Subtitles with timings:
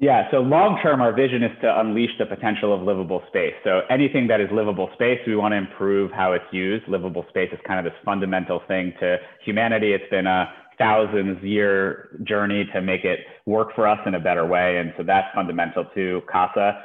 [0.00, 3.54] Yeah, so long term, our vision is to unleash the potential of livable space.
[3.64, 6.86] So anything that is livable space, we want to improve how it's used.
[6.86, 9.92] Livable space is kind of this fundamental thing to humanity.
[9.94, 14.46] It's been a thousands year journey to make it work for us in a better
[14.46, 14.78] way.
[14.78, 16.78] And so that's fundamental to KASA.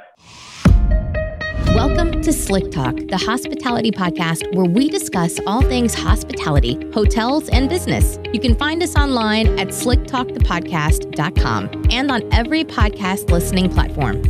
[1.86, 7.68] Welcome to Slick Talk, the hospitality podcast where we discuss all things hospitality, hotels, and
[7.68, 8.18] business.
[8.32, 14.22] You can find us online at slicktalkthepodcast.com and on every podcast listening platform.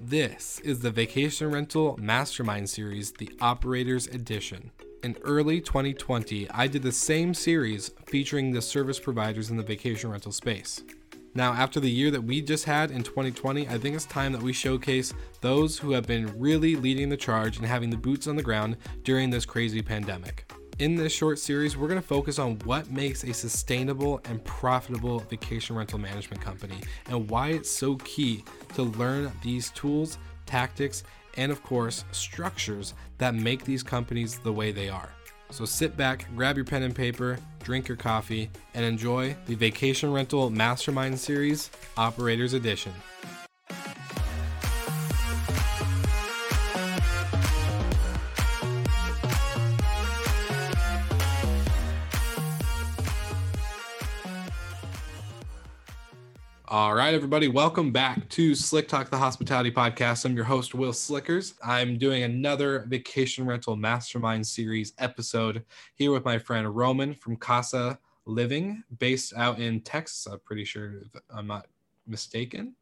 [0.00, 4.72] This is the Vacation Rental Mastermind Series, the Operators Edition.
[5.04, 10.10] In early 2020, I did the same series featuring the service providers in the vacation
[10.10, 10.82] rental space.
[11.38, 14.42] Now, after the year that we just had in 2020, I think it's time that
[14.42, 18.34] we showcase those who have been really leading the charge and having the boots on
[18.34, 20.50] the ground during this crazy pandemic.
[20.80, 25.20] In this short series, we're going to focus on what makes a sustainable and profitable
[25.20, 28.42] vacation rental management company and why it's so key
[28.74, 31.04] to learn these tools, tactics,
[31.36, 35.10] and of course, structures that make these companies the way they are.
[35.50, 40.12] So sit back, grab your pen and paper, drink your coffee, and enjoy the Vacation
[40.12, 42.92] Rental Mastermind Series Operators Edition.
[56.70, 60.26] All right, everybody, welcome back to Slick Talk, the hospitality podcast.
[60.26, 61.54] I'm your host, Will Slickers.
[61.64, 67.98] I'm doing another vacation rental mastermind series episode here with my friend Roman from Kasa
[68.26, 70.26] Living, based out in Texas.
[70.26, 71.68] I'm pretty sure I'm not
[72.06, 72.74] mistaken.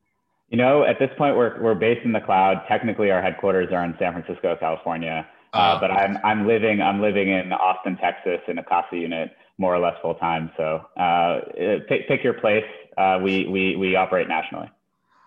[0.49, 2.65] You know, at this point, we're, we're based in the cloud.
[2.66, 5.28] Technically, our headquarters are in San Francisco, California.
[5.53, 5.81] Uh, oh.
[5.81, 9.78] but I'm, I'm living I'm living in Austin, Texas, in a Kasa unit more or
[9.78, 10.50] less full time.
[10.56, 11.41] So uh,
[11.89, 12.65] pick, pick your place.
[12.97, 14.71] Uh, we, we, we operate nationally.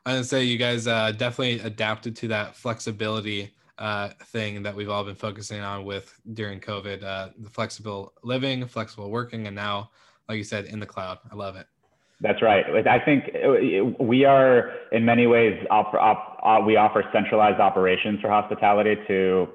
[0.05, 4.89] I would say you guys uh, definitely adapted to that flexibility uh, thing that we've
[4.89, 9.91] all been focusing on with during COVID, uh, the flexible living, flexible working, and now,
[10.27, 11.19] like you said, in the cloud.
[11.31, 11.67] I love it.
[12.21, 12.65] That's right.
[12.85, 18.29] I think uh, we are, in many ways, op- op- we offer centralized operations for
[18.29, 19.47] hospitality to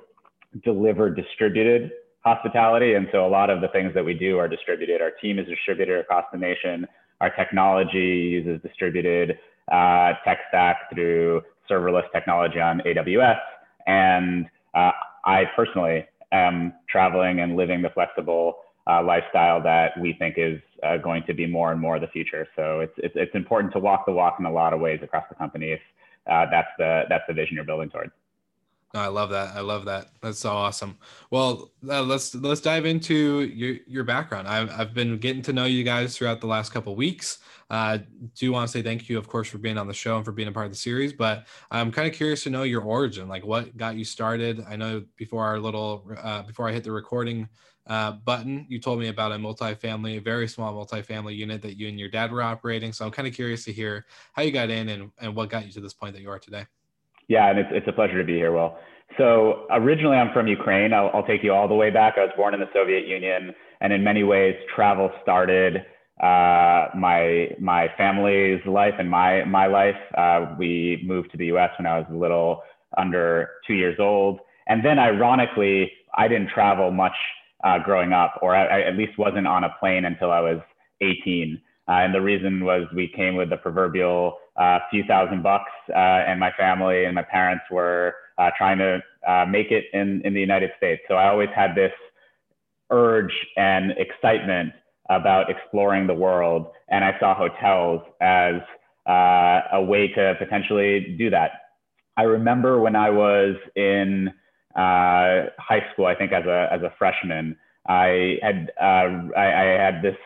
[0.63, 1.93] deliver distributed
[2.25, 2.95] hospitality.
[2.95, 5.01] And so a lot of the things that we do are distributed.
[5.03, 6.87] Our team is distributed across the nation.
[7.21, 9.39] Our technology uses distributed
[9.71, 13.39] uh, tech stack through serverless technology on AWS.
[13.87, 14.93] And uh,
[15.25, 20.99] I personally am traveling and living the flexible uh, lifestyle that we think is uh,
[20.99, 22.47] going to be more and more the future.
[22.57, 25.25] So it's, it's, it's important to walk the walk in a lot of ways across
[25.29, 25.81] the company if
[26.31, 28.13] uh, that's, the, that's the vision you're building towards.
[28.95, 29.57] No, I love that.
[29.57, 30.11] I love that.
[30.23, 30.97] That's so awesome.
[31.33, 34.47] Well, uh, let's let's dive into your your background.
[34.47, 37.41] I've I've been getting to know you guys throughout the last couple weeks.
[37.71, 37.99] Uh,
[38.37, 40.31] do want to say thank you, of course, for being on the show and for
[40.31, 41.13] being a part of the series.
[41.13, 44.65] But I'm kind of curious to know your origin, like what got you started.
[44.69, 47.49] I know before our little uh, before I hit the recording
[47.89, 51.89] uh, button, you told me about a multifamily, a very small multifamily unit that you
[51.89, 52.93] and your dad were operating.
[52.93, 55.67] So I'm kind of curious to hear how you got in and and what got
[55.67, 56.67] you to this point that you are today.
[57.29, 58.77] Yeah, and it's, it's a pleasure to be here, Will.
[59.19, 60.93] So originally, I'm from Ukraine.
[60.93, 62.15] I'll, I'll, take you all the way back.
[62.17, 65.77] I was born in the Soviet Union, and in many ways, travel started
[66.21, 69.97] uh, my my family's life and my my life.
[70.17, 71.71] Uh, we moved to the U.S.
[71.79, 72.63] when I was a little
[72.97, 77.17] under two years old, and then ironically, I didn't travel much
[77.65, 80.61] uh, growing up, or I, I, at least wasn't on a plane until I was
[81.01, 81.61] 18.
[81.87, 85.99] Uh, and the reason was we came with the proverbial uh, few thousand bucks, uh,
[85.99, 90.33] and my family and my parents were uh, trying to uh, make it in, in
[90.33, 91.03] the United States.
[91.09, 91.93] So I always had this
[92.91, 94.73] urge and excitement
[95.11, 98.55] about exploring the world, and I saw hotels as
[99.07, 101.51] uh, a way to potentially do that.
[102.17, 104.33] I remember when I was in
[104.75, 110.17] high school, I think as a as a freshman, I had I, I had this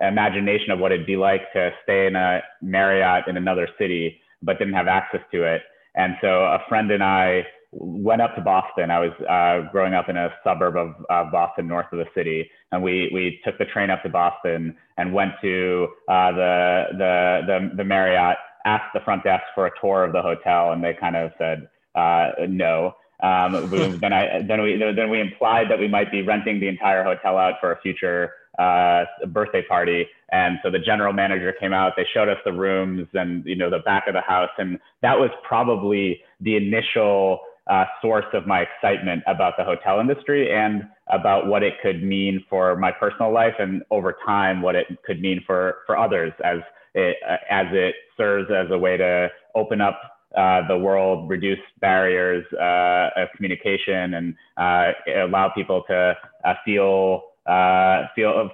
[0.00, 4.58] imagination of what it'd be like to stay in a Marriott in another city, but
[4.58, 5.62] didn't have access to it.
[5.94, 8.90] And so a friend and I went up to Boston.
[8.90, 12.50] I was uh, growing up in a suburb of uh, Boston, north of the city,
[12.72, 17.40] and we we took the train up to Boston and went to uh, the, the
[17.46, 18.36] the the Marriott.
[18.64, 21.68] Asked the front desk for a tour of the hotel, and they kind of said
[21.94, 22.92] uh, no.
[23.22, 23.70] Um,
[24.00, 27.38] then I then we then we implied that we might be renting the entire hotel
[27.38, 30.06] out for a future uh, birthday party.
[30.30, 33.70] And so the general manager came out, they showed us the rooms and, you know,
[33.70, 34.50] the back of the house.
[34.58, 40.52] And that was probably the initial uh, source of my excitement about the hotel industry
[40.52, 44.86] and about what it could mean for my personal life and over time, what it
[45.04, 46.58] could mean for, for others as
[46.94, 50.00] it, uh, as it serves as a way to open up
[50.36, 54.92] uh, the world, reduce barriers uh, of communication, and uh,
[55.24, 56.14] allow people to
[56.44, 58.06] uh, feel uh,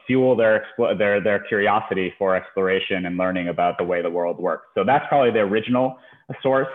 [0.06, 0.64] fuel their,
[0.96, 4.66] their, their curiosity for exploration and learning about the way the world works.
[4.74, 5.98] So that's probably the original
[6.42, 6.68] source.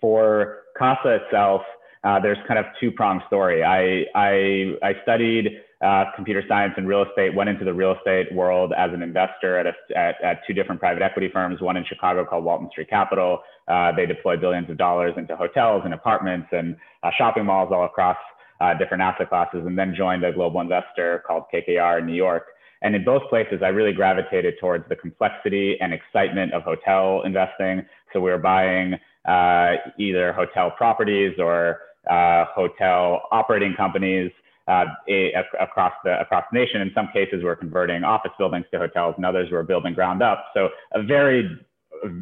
[0.00, 1.62] For Kasa itself,
[2.04, 3.62] uh, there's kind of two pronged story.
[3.62, 8.32] I, I, I studied uh, computer science and real estate, went into the real estate
[8.32, 11.84] world as an investor at, a, at, at two different private equity firms, one in
[11.84, 13.40] Chicago called Walton Street Capital.
[13.68, 17.84] Uh, they deploy billions of dollars into hotels and apartments and uh, shopping malls all
[17.84, 18.16] across
[18.60, 22.46] uh, different asset classes, and then joined a global investor called KKR in New York.
[22.82, 27.84] And in both places, I really gravitated towards the complexity and excitement of hotel investing.
[28.12, 28.94] So we were buying
[29.26, 34.30] uh, either hotel properties or uh, hotel operating companies
[34.68, 36.80] uh, a, across the across the nation.
[36.80, 40.22] In some cases, we're converting office buildings to hotels, and others we were building ground
[40.22, 40.46] up.
[40.54, 41.50] So a very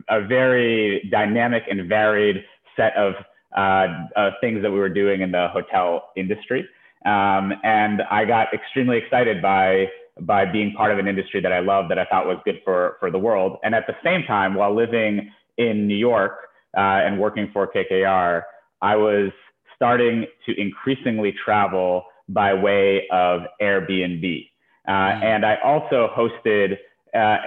[0.08, 2.44] a very dynamic and varied
[2.76, 3.14] set of
[3.56, 6.66] uh, uh, things that we were doing in the hotel industry.
[7.04, 9.86] Um, and I got extremely excited by
[10.22, 12.96] by being part of an industry that I loved that I thought was good for
[13.00, 13.58] for the world.
[13.62, 18.42] And at the same time, while living in New York uh, and working for KKR,
[18.82, 19.30] I was
[19.74, 24.48] starting to increasingly travel by way of Airbnb.
[24.88, 25.22] Uh, mm.
[25.22, 26.72] And I also hosted
[27.14, 27.38] uh,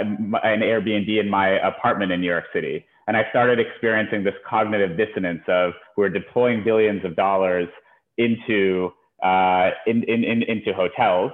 [0.44, 2.86] an Airbnb in my apartment in New York City.
[3.10, 7.68] And I started experiencing this cognitive dissonance of we're deploying billions of dollars
[8.20, 8.92] into,
[9.24, 11.32] uh, in, in, in, into hotels.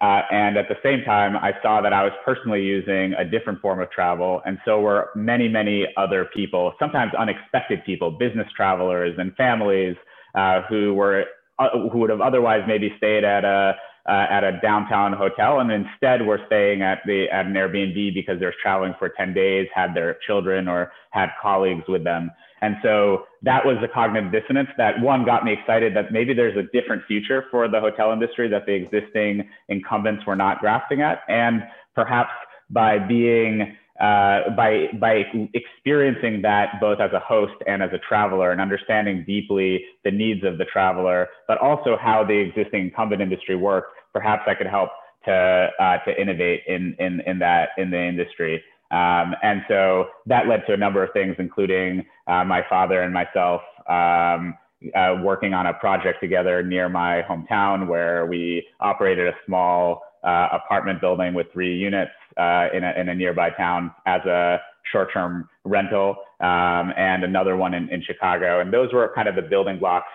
[0.00, 3.60] Uh, and at the same time, I saw that I was personally using a different
[3.60, 4.42] form of travel.
[4.44, 9.94] And so were many, many other people, sometimes unexpected people, business travelers and families
[10.34, 11.26] uh, who were
[11.60, 13.74] uh, who would have otherwise maybe stayed at a
[14.06, 18.38] uh, at a downtown hotel, and instead were staying at the at an Airbnb because
[18.38, 22.30] they're traveling for 10 days, had their children or had colleagues with them.
[22.60, 26.56] And so that was the cognitive dissonance that one got me excited that maybe there's
[26.56, 31.20] a different future for the hotel industry that the existing incumbents were not grasping at.
[31.28, 31.62] And
[31.94, 32.30] perhaps
[32.70, 35.22] by being uh, by by
[35.52, 40.42] experiencing that both as a host and as a traveler and understanding deeply the needs
[40.44, 44.90] of the traveler, but also how the existing incumbent industry works, perhaps I could help
[45.26, 48.62] to uh, to innovate in in in that in the industry.
[48.90, 53.12] Um, and so that led to a number of things, including uh, my father and
[53.12, 54.54] myself um,
[54.94, 60.48] uh, working on a project together near my hometown where we operated a small uh,
[60.52, 64.58] apartment building with three units uh, in, a, in a nearby town as a
[64.92, 68.60] short-term rental um, and another one in, in Chicago.
[68.60, 70.08] And those were kind of the building blocks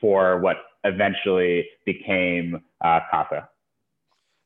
[0.00, 3.48] for what eventually became uh, Kasa.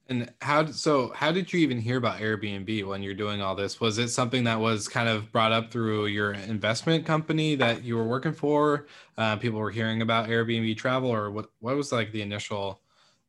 [0.06, 1.12] And how so?
[1.14, 3.80] How did you even hear about Airbnb when you're doing all this?
[3.80, 7.96] Was it something that was kind of brought up through your investment company that you
[7.96, 8.86] were working for?
[9.16, 11.48] Uh, people were hearing about Airbnb travel, or what?
[11.60, 12.80] What was like the initial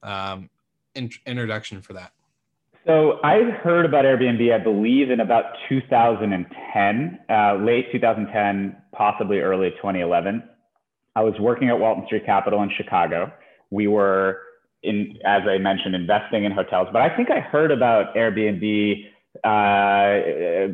[0.03, 0.49] um,
[0.95, 2.11] in- introduction for that?
[2.85, 9.71] So I heard about Airbnb, I believe, in about 2010, uh, late 2010, possibly early
[9.71, 10.43] 2011.
[11.15, 13.31] I was working at Walton Street Capital in Chicago.
[13.71, 14.41] We were,
[14.83, 19.05] in, as I mentioned, investing in hotels, but I think I heard about Airbnb
[19.43, 20.73] uh,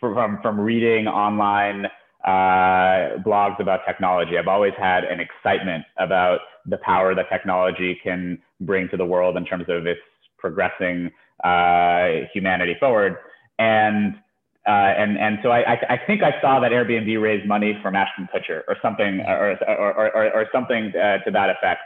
[0.00, 1.86] from, from reading online
[2.24, 4.38] uh, blogs about technology.
[4.38, 9.36] I've always had an excitement about the power that technology can bring to the world
[9.36, 10.00] in terms of its
[10.38, 11.10] progressing
[11.42, 13.16] uh, humanity forward.
[13.58, 14.14] And
[14.66, 18.28] uh, and and so I, I think I saw that Airbnb raised money from Ashton
[18.34, 21.82] Kutcher or something or or or, or something uh, to that effect.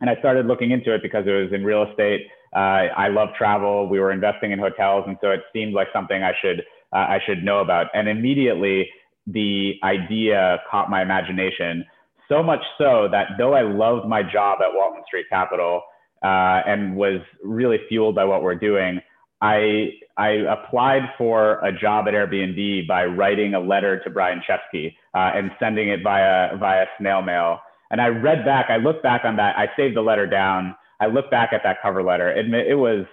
[0.00, 2.26] And I started looking into it because it was in real estate.
[2.54, 3.88] Uh, I love travel.
[3.88, 6.60] We were investing in hotels, and so it seemed like something I should
[6.92, 7.86] uh, I should know about.
[7.94, 8.88] And immediately
[9.26, 11.84] the idea caught my imagination
[12.28, 15.82] so much so that though I loved my job at Walton Street Capital
[16.22, 19.00] uh, and was really fueled by what we're doing,
[19.40, 24.94] I I applied for a job at Airbnb by writing a letter to Brian Chesky
[25.14, 27.60] uh, and sending it via via snail mail.
[27.90, 30.76] And I read back, I looked back on that, I saved the letter down.
[31.00, 32.30] I looked back at that cover letter.
[32.30, 33.06] It, it was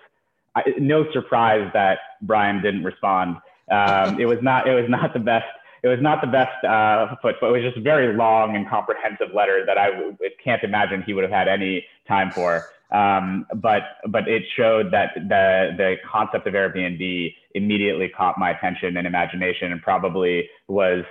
[0.55, 3.37] I, no surprise that Brian didn't respond.
[3.71, 5.45] Um, it was not it was not the best
[5.83, 8.69] it was not the best uh, foot, but it was just a very long and
[8.69, 12.65] comprehensive letter that I w- can't imagine he would have had any time for.
[12.91, 18.97] Um, but but it showed that the the concept of Airbnb immediately caught my attention
[18.97, 21.03] and imagination, and probably was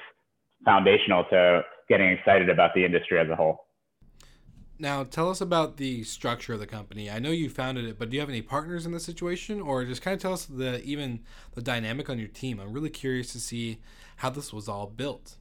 [0.65, 3.67] foundational to getting excited about the industry as a whole.
[4.79, 7.11] Now, tell us about the structure of the company.
[7.11, 9.85] I know you founded it, but do you have any partners in this situation, or
[9.85, 11.21] just kind of tell us the even
[11.55, 12.59] the dynamic on your team?
[12.59, 13.79] I'm really curious to see
[14.17, 15.37] how this was all built.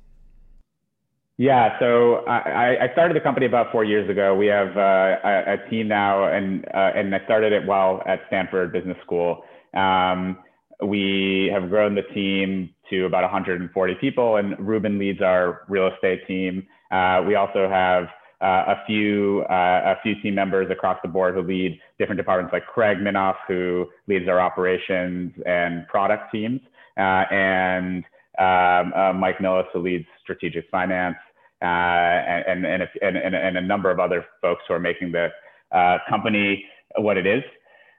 [1.40, 4.36] Yeah, so I, I started the company about four years ago.
[4.36, 8.20] We have uh, a, a, team now, and uh, and I started it while at
[8.28, 9.46] Stanford Business School.
[9.74, 10.40] Um,
[10.84, 16.28] we have grown the team to about 140 people, and Ruben leads our real estate
[16.28, 16.68] team.
[16.92, 18.08] Uh, we also have
[18.42, 22.52] uh, a few uh, a few team members across the board who lead different departments,
[22.52, 26.60] like Craig Minoff, who leads our operations and product teams,
[26.98, 28.04] uh, and
[28.40, 31.18] um, uh, Mike Millis, who leads strategic finance,
[31.62, 35.28] uh, and, and, and, and, and, a number of other folks who are making the
[35.76, 36.66] uh, company
[36.98, 37.44] what it is.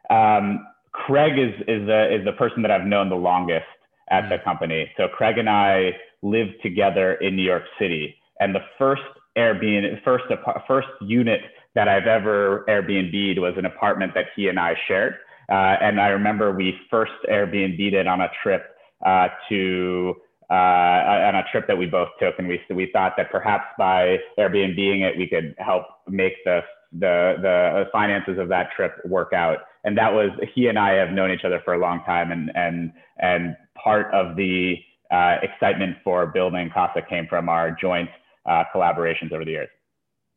[0.09, 3.67] Um, Craig is, is, the, is the person that I've known the longest
[4.11, 4.45] at the mm.
[4.45, 4.91] company.
[4.97, 8.17] So Craig and I lived together in New York City.
[8.41, 9.03] And the first
[9.37, 10.25] Airbnb, first
[10.67, 11.41] first unit
[11.75, 15.15] that I've ever Airbnb'd was an apartment that he and I shared.
[15.49, 18.75] Uh, and I remember we first Airbnb'd it on a trip
[19.07, 20.15] uh, to
[20.51, 24.19] uh, on a trip that we both took, and we we thought that perhaps by
[24.39, 26.61] Airbnbing it, we could help make the
[26.93, 29.59] the the finances of that trip work out.
[29.85, 32.51] And that was he and I have known each other for a long time, and
[32.55, 34.77] and and part of the
[35.11, 38.11] uh, excitement for building Kasa came from our joint
[38.47, 39.69] uh, collaborations over the years.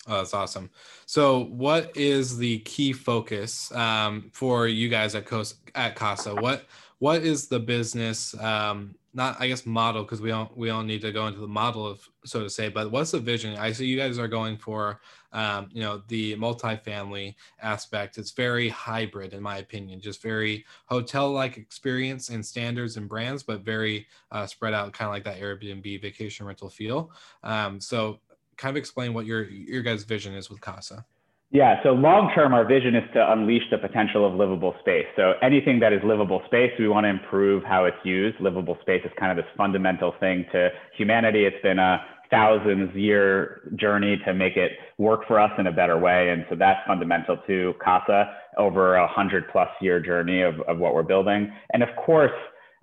[0.08, 0.70] Oh, that's awesome.
[1.06, 5.32] So, what is the key focus um, for you guys at,
[5.76, 6.36] at Kasa?
[6.36, 6.66] What
[7.04, 8.34] what is the business?
[8.40, 11.50] Um, not I guess model because we all we all need to go into the
[11.50, 12.70] model of so to say.
[12.70, 13.58] But what's the vision?
[13.58, 15.02] I see you guys are going for
[15.34, 18.18] um, you know the multifamily aspect.
[18.18, 23.44] It's very hybrid in my opinion, just very hotel like experience and standards and brands,
[23.44, 27.12] but very uh, spread out, kind of like that Airbnb vacation rental feel.
[27.44, 28.22] Um, so
[28.56, 31.06] kind of explain what your your guys' vision is with Kasa.
[31.54, 35.06] Yeah, so long term, our vision is to unleash the potential of livable space.
[35.16, 38.40] So anything that is livable space, we want to improve how it's used.
[38.42, 41.46] Livable space is kind of this fundamental thing to humanity.
[41.46, 46.00] It's been a thousands year journey to make it work for us in a better
[46.00, 46.32] way.
[46.32, 50.96] And so that's fundamental to KASA over a hundred plus year journey of, of what
[50.96, 51.54] we're building.
[51.72, 52.32] And of course,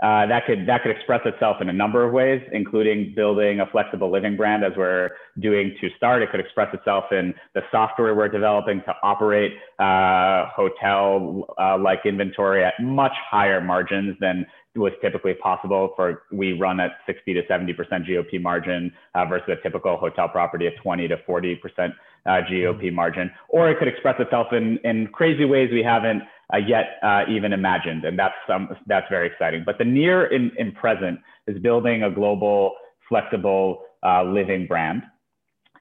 [0.03, 3.67] uh, that could that could express itself in a number of ways, including building a
[3.67, 6.23] flexible living brand as we're doing to start.
[6.23, 12.01] It could express itself in the software we're developing to operate uh, hotel uh, like
[12.07, 17.43] inventory at much higher margins than was typically possible for we run at 60 to
[17.47, 21.93] 70 percent GOP margin uh, versus a typical hotel property at 20 to 40 percent
[22.27, 22.95] uh, GOP mm-hmm.
[22.95, 27.23] margin, or it could express itself in in crazy ways we haven't uh, yet uh,
[27.29, 29.63] even imagined, and that's um, that's very exciting.
[29.65, 32.75] But the near and, in present is building a global,
[33.09, 35.03] flexible uh, living brand,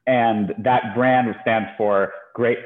[0.08, 2.60] and that brand stands for great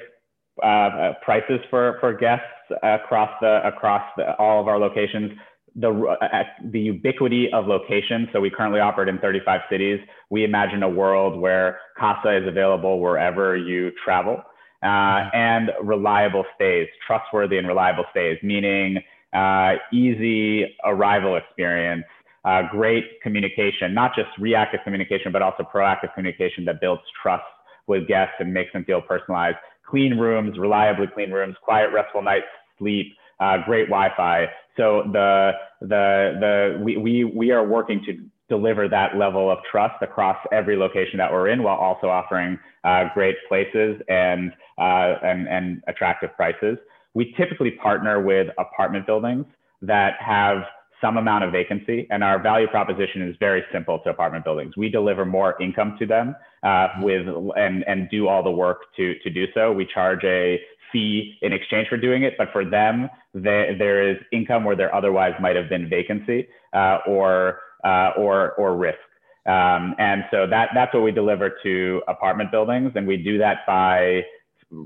[0.61, 2.45] uh, uh, prices for for guests
[2.83, 5.31] across the across the, all of our locations
[5.75, 8.29] the, uh, the ubiquity of location.
[8.31, 9.99] So we currently operate in 35 cities.
[10.29, 14.43] We imagine a world where Kasa is available wherever you travel
[14.83, 15.37] uh, mm-hmm.
[15.37, 18.97] and reliable stays, trustworthy and reliable stays, meaning
[19.33, 22.03] uh, easy arrival experience,
[22.45, 27.43] uh, great communication, not just reactive communication, but also proactive communication that builds trust
[27.87, 29.57] with guests and makes them feel personalized.
[29.89, 32.45] Clean rooms, reliably clean rooms, quiet, restful nights,
[32.77, 34.47] sleep, uh, great Wi-Fi.
[34.77, 38.17] So the the the we, we we are working to
[38.55, 42.51] deliver that level of trust across every location that we're in, while also offering
[42.83, 46.77] uh, great places and uh, and and attractive prices.
[47.13, 49.45] We typically partner with apartment buildings
[49.81, 50.57] that have
[51.03, 54.71] some amount of vacancy, and our value proposition is very simple to apartment buildings.
[54.77, 59.05] We deliver more income to them uh, with and and do all the work to
[59.23, 59.71] to do so.
[59.71, 60.59] We charge a
[60.93, 64.93] fee in exchange for doing it, but for them, they, there is income where there
[64.95, 68.99] otherwise might have been vacancy uh, or, uh, or, or risk.
[69.45, 72.91] Um, and so that, that's what we deliver to apartment buildings.
[72.95, 74.21] And we do that by,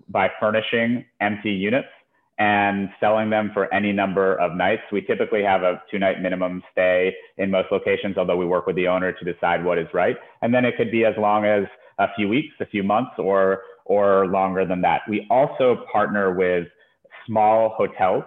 [0.10, 1.88] by furnishing empty units
[2.40, 4.84] and selling them for any number of nights.
[4.92, 8.76] We typically have a two night minimum stay in most locations, although we work with
[8.76, 10.16] the owner to decide what is right.
[10.42, 11.64] And then it could be as long as
[12.00, 15.02] a few weeks, a few months, or, or longer than that.
[15.10, 16.68] We also partner with
[17.26, 18.24] small hotels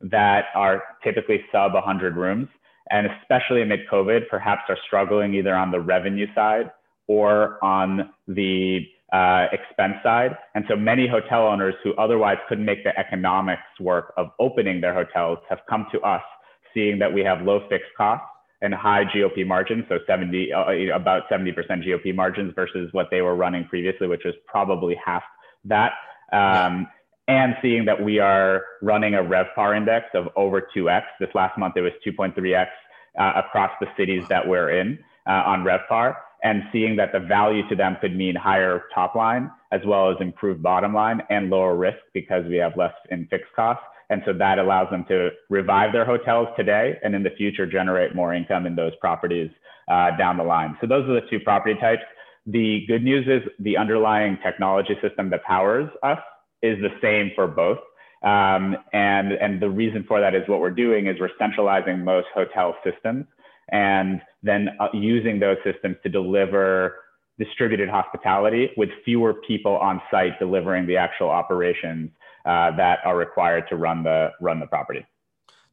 [0.00, 2.48] that are typically sub 100 rooms,
[2.90, 6.70] and especially amid COVID, perhaps are struggling either on the revenue side
[7.06, 8.80] or on the
[9.12, 10.36] uh, expense side.
[10.54, 14.94] And so many hotel owners who otherwise couldn't make the economics work of opening their
[14.94, 16.22] hotels have come to us,
[16.74, 18.26] seeing that we have low fixed costs
[18.62, 21.52] and high GOP margins, so 70, uh, about 70%
[21.84, 25.22] GOP margins versus what they were running previously, which was probably half
[25.64, 25.92] that.
[26.32, 26.86] Um,
[27.32, 31.02] and seeing that we are running a RevPAR index of over 2x.
[31.18, 32.66] This last month, it was 2.3x
[33.18, 37.66] uh, across the cities that we're in uh, on RevPAR and seeing that the value
[37.70, 41.74] to them could mean higher top line as well as improved bottom line and lower
[41.74, 43.84] risk because we have less in fixed costs.
[44.10, 48.14] And so that allows them to revive their hotels today and in the future generate
[48.14, 49.50] more income in those properties
[49.88, 50.76] uh, down the line.
[50.82, 52.02] So those are the two property types.
[52.44, 56.18] The good news is the underlying technology system that powers us
[56.62, 57.78] is the same for both.
[58.22, 62.28] Um, and, and the reason for that is what we're doing is we're centralizing most
[62.34, 63.26] hotel systems
[63.70, 66.96] and then uh, using those systems to deliver
[67.38, 72.10] distributed hospitality with fewer people on site delivering the actual operations
[72.44, 75.04] uh, that are required to run the run the property.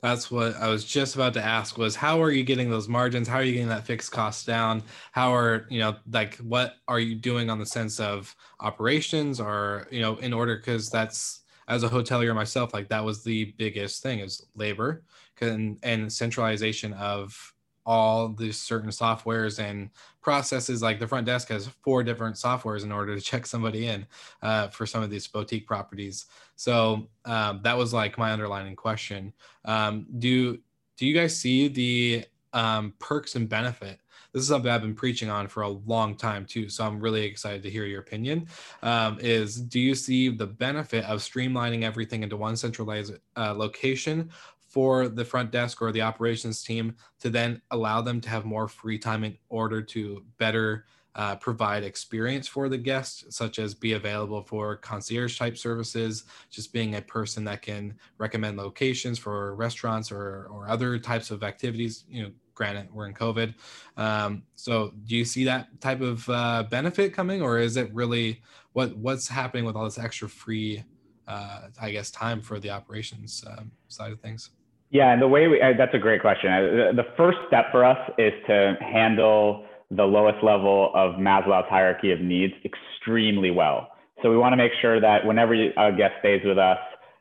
[0.01, 3.27] That's what I was just about to ask was how are you getting those margins?
[3.27, 4.83] How are you getting that fixed cost down?
[5.11, 9.87] How are, you know, like what are you doing on the sense of operations or,
[9.91, 14.01] you know, in order because that's as a hotelier myself, like that was the biggest
[14.01, 15.03] thing is labor
[15.41, 17.53] and, and centralization of
[17.89, 19.89] all the certain softwares and
[20.22, 24.05] processes like the front desk has four different softwares in order to check somebody in
[24.43, 29.34] uh, for some of these boutique properties so um, that was like my underlining question
[29.65, 30.60] um, do
[30.98, 34.00] do you guys see the um, perks and benefit
[34.31, 36.69] this is something I've been preaching on for a long time too.
[36.69, 38.48] So I'm really excited to hear your opinion.
[38.84, 44.29] Um, is do you see the benefit of streamlining everything into one centralized uh, location,
[44.69, 48.67] for the front desk or the operations team to then allow them to have more
[48.67, 50.85] free time in order to better
[51.15, 56.71] uh, provide experience for the guests, such as be available for concierge type services, just
[56.71, 62.05] being a person that can recommend locations for restaurants or, or other types of activities.
[62.08, 63.55] You know, granted, we're in COVID.
[63.97, 68.41] Um, so, do you see that type of uh, benefit coming, or is it really
[68.73, 70.84] what what's happening with all this extra free,
[71.27, 74.51] uh, I guess, time for the operations um, side of things?
[74.91, 76.52] Yeah, and the way we, uh, that's a great question.
[76.52, 82.12] Uh, the first step for us is to handle the lowest level of Maslow's hierarchy
[82.12, 83.89] of needs extremely well.
[84.21, 86.78] So we want to make sure that whenever a guest stays with us,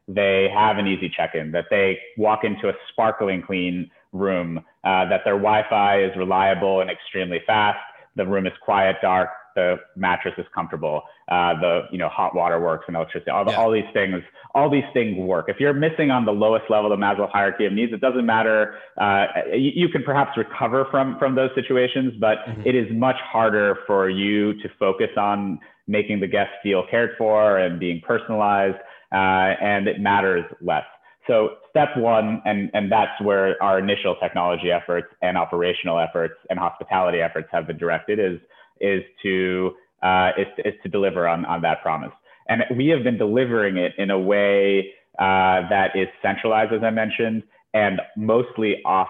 [0.08, 5.20] they have an easy check-in, that they walk into a sparkling clean room, uh, that
[5.24, 7.78] their Wi-Fi is reliable and extremely fast,
[8.16, 12.60] the room is quiet, dark, the mattress is comfortable, uh, the you know hot water
[12.60, 13.58] works and electricity, all, the, yeah.
[13.58, 14.22] all these things,
[14.54, 15.46] all these things work.
[15.48, 18.26] If you're missing on the lowest level of the Maslow hierarchy of needs, it doesn't
[18.26, 18.74] matter.
[18.96, 22.62] Uh, you, you, can perhaps recover from from those situations, but mm-hmm.
[22.64, 27.58] it is much harder for you to focus on making the guest feel cared for
[27.58, 28.78] and being personalized,
[29.12, 30.84] uh, and it matters less.
[31.28, 36.58] So step one, and, and that's where our initial technology efforts and operational efforts and
[36.58, 38.40] hospitality efforts have been directed is
[38.80, 42.12] is to uh, is, is to deliver on, on that promise.
[42.48, 46.90] And we have been delivering it in a way uh, that is centralized, as I
[46.90, 47.42] mentioned,
[47.74, 49.08] and mostly off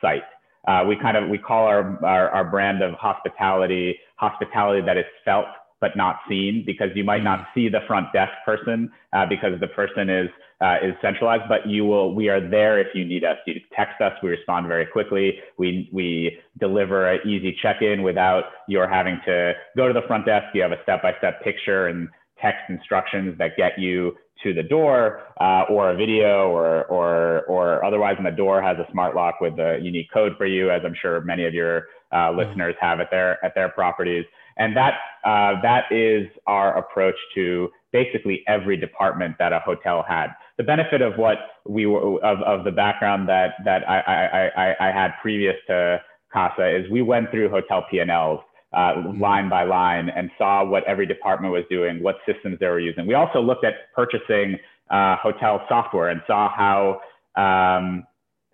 [0.00, 0.22] site.
[0.66, 5.04] Uh, we kind of we call our, our, our brand of hospitality hospitality that is
[5.24, 5.46] felt
[5.80, 9.68] but not seen because you might not see the front desk person uh, because the
[9.68, 10.28] person is
[10.60, 13.36] uh, is centralized, but you will we are there if you need us.
[13.46, 15.38] You text us, we respond very quickly.
[15.56, 20.46] We we deliver an easy check-in without your having to go to the front desk.
[20.54, 22.08] You have a step-by-step picture and
[22.40, 27.84] text instructions that get you to the door uh, or a video or, or, or
[27.84, 30.82] otherwise and the door has a smart lock with a unique code for you as
[30.84, 34.24] I'm sure many of your uh, listeners have at their, at their properties.
[34.56, 34.94] And that,
[35.24, 40.28] uh, that is our approach to basically every department that a hotel had.
[40.58, 44.88] The benefit of what we were, of, of the background that, that I, I, I,
[44.88, 46.00] I had previous to
[46.34, 48.40] KASA is we went through hotel P&Ls
[48.72, 49.20] uh, mm-hmm.
[49.20, 53.06] line by line and saw what every department was doing, what systems they were using.
[53.06, 54.58] We also looked at purchasing
[54.90, 57.00] uh, hotel software and saw how
[57.36, 58.04] um,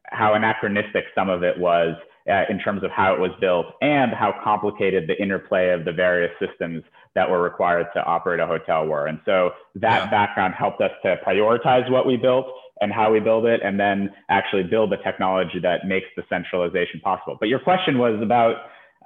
[0.07, 1.97] how anachronistic some of it was
[2.31, 5.93] uh, in terms of how it was built and how complicated the interplay of the
[5.93, 6.83] various systems
[7.15, 9.07] that were required to operate a hotel were.
[9.07, 10.11] And so that yeah.
[10.11, 12.47] background helped us to prioritize what we built
[12.81, 17.01] and how we build it, and then actually build the technology that makes the centralization
[17.01, 17.37] possible.
[17.39, 18.57] But your question was about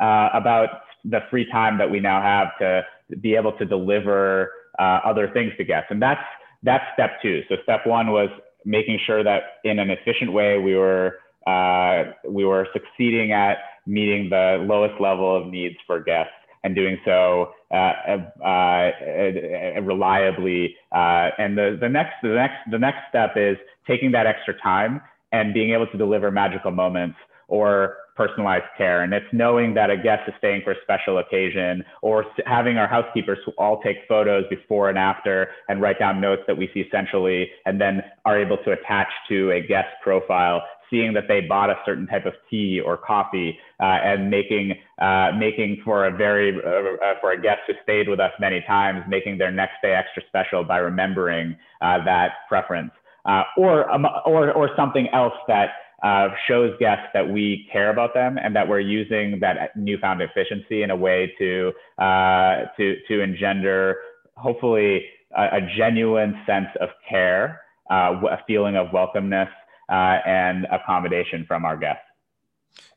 [0.01, 0.69] uh, about
[1.05, 2.83] the free time that we now have to
[3.21, 6.25] be able to deliver uh, other things to guests, and that's
[6.63, 7.43] that's step two.
[7.49, 8.31] So step one was
[8.65, 14.29] making sure that in an efficient way we were uh, we were succeeding at meeting
[14.31, 16.33] the lowest level of needs for guests
[16.65, 20.77] and doing so uh, uh, uh, reliably.
[20.93, 25.01] And the, the next the next the next step is taking that extra time
[25.33, 27.17] and being able to deliver magical moments
[27.49, 29.03] or personalized care.
[29.03, 32.89] And it's knowing that a guest is staying for a special occasion or having our
[32.89, 37.49] housekeepers all take photos before and after and write down notes that we see centrally
[37.65, 41.77] and then are able to attach to a guest profile seeing that they bought a
[41.85, 47.05] certain type of tea or coffee uh, and making uh, making for a very uh,
[47.05, 50.23] uh, for a guest who stayed with us many times, making their next day extra
[50.29, 52.91] special by remembering uh, that preference,
[53.27, 55.71] uh, or um, or or something else that.
[56.47, 60.91] Shows guests that we care about them and that we're using that newfound efficiency in
[60.91, 63.97] a way to to to engender
[64.37, 65.05] hopefully
[65.37, 69.51] a, a genuine sense of care, a feeling of welcomeness,
[69.89, 72.03] uh, and accommodation from our guests.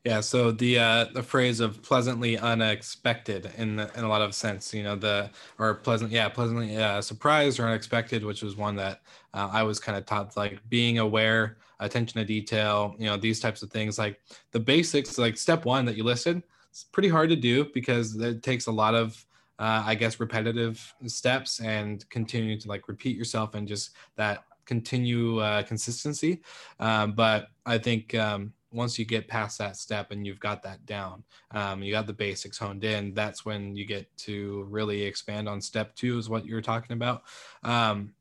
[0.04, 4.34] Yeah, so the uh, the phrase of pleasantly unexpected in the, in a lot of
[4.34, 8.76] sense, you know, the or pleasant, yeah, pleasantly uh, surprised or unexpected, which was one
[8.76, 9.00] that
[9.32, 13.40] uh, I was kind of taught, like being aware, attention to detail, you know, these
[13.40, 14.20] types of things, like
[14.52, 16.42] the basics, like step one that you listed.
[16.70, 19.24] It's pretty hard to do because it takes a lot of
[19.58, 25.38] uh, I guess repetitive steps and continue to like repeat yourself and just that continue
[25.38, 26.40] uh, consistency.
[26.80, 30.84] Um, but I think um, once you get past that step and you've got that
[30.86, 35.48] down, um, you got the basics honed in, that's when you get to really expand
[35.48, 37.22] on step two, is what you're talking about.
[37.62, 38.14] Um,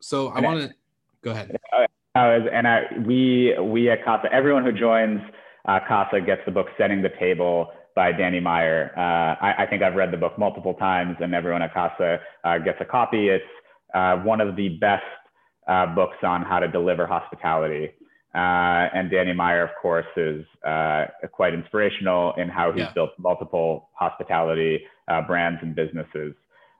[0.00, 0.74] so I want to
[1.22, 1.56] go ahead.
[2.14, 5.20] Uh, and I, we, we at KASA, everyone who joins
[5.66, 8.92] uh, KASA gets the book Setting the Table by Danny Meyer.
[8.96, 12.58] Uh, I, I, think I've read the book multiple times, and everyone at KASA uh,
[12.58, 13.28] gets a copy.
[13.28, 13.44] It's
[13.94, 15.02] uh, one of the best
[15.68, 17.90] uh, books on how to deliver hospitality.
[18.34, 22.92] Uh, and Danny Meyer, of course, is uh, quite inspirational in how he's yeah.
[22.94, 26.34] built multiple hospitality uh, brands and businesses.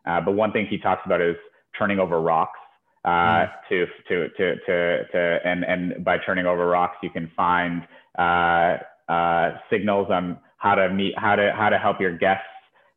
[0.07, 1.37] Uh, but one thing he talks about is
[1.79, 2.59] turning over rocks.
[3.07, 3.51] Mm.
[3.69, 7.83] To, to, to, to, to, and, and by turning over rocks, you can find
[8.19, 8.77] uh,
[9.09, 12.45] uh, signals on how to meet, how to, how to help your guests.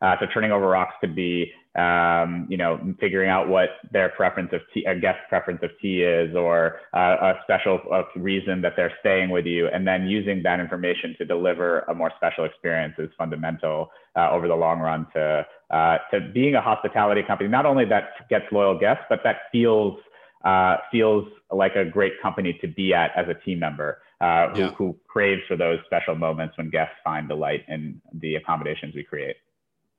[0.01, 4.61] so turning over rocks could be um, you know, figuring out what their preference of
[4.73, 7.79] tea, a guest preference of tea is, or uh, a special
[8.15, 12.11] reason that they're staying with you, and then using that information to deliver a more
[12.15, 17.21] special experience is fundamental uh, over the long run to uh, to being a hospitality
[17.23, 17.49] company.
[17.49, 19.99] Not only that gets loyal guests, but that feels
[20.45, 23.99] uh, feels like a great company to be at as a team member.
[24.21, 24.71] Uh, who, yeah.
[24.71, 29.35] who craves for those special moments when guests find delight in the accommodations we create.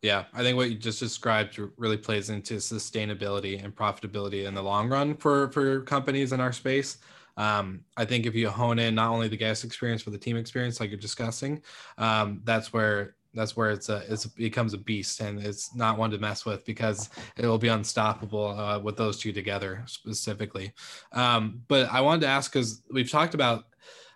[0.03, 4.63] Yeah, I think what you just described really plays into sustainability and profitability in the
[4.63, 6.99] long run for for companies in our space.
[7.37, 10.37] Um, I think if you hone in not only the guest experience but the team
[10.37, 11.63] experience, like you're discussing,
[11.99, 15.99] um, that's where that's where it's a it's, it becomes a beast and it's not
[15.99, 20.73] one to mess with because it will be unstoppable uh, with those two together specifically.
[21.13, 23.65] Um, but I wanted to ask because we've talked about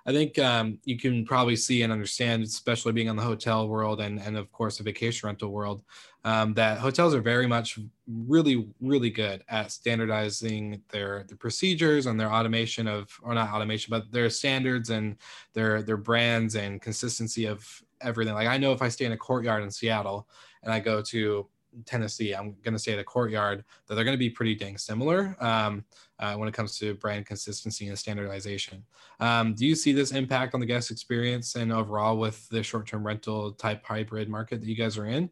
[0.06, 4.00] I think um, you can probably see and understand, especially being on the hotel world
[4.00, 5.82] and, and of course the vacation rental world,
[6.24, 12.18] um, that hotels are very much really, really good at standardizing their, their procedures and
[12.18, 15.16] their automation of, or not automation, but their standards and
[15.52, 18.34] their, their brands and consistency of everything.
[18.34, 20.28] Like I know if I stay in a courtyard in Seattle
[20.62, 21.46] and I go to
[21.84, 25.36] Tennessee, I'm going to at a courtyard, that they're going to be pretty dang similar
[25.40, 25.84] um,
[26.18, 28.84] uh, when it comes to brand consistency and standardization.
[29.20, 32.86] Um, do you see this impact on the guest experience and overall with the short
[32.86, 35.30] term rental type hybrid market that you guys are in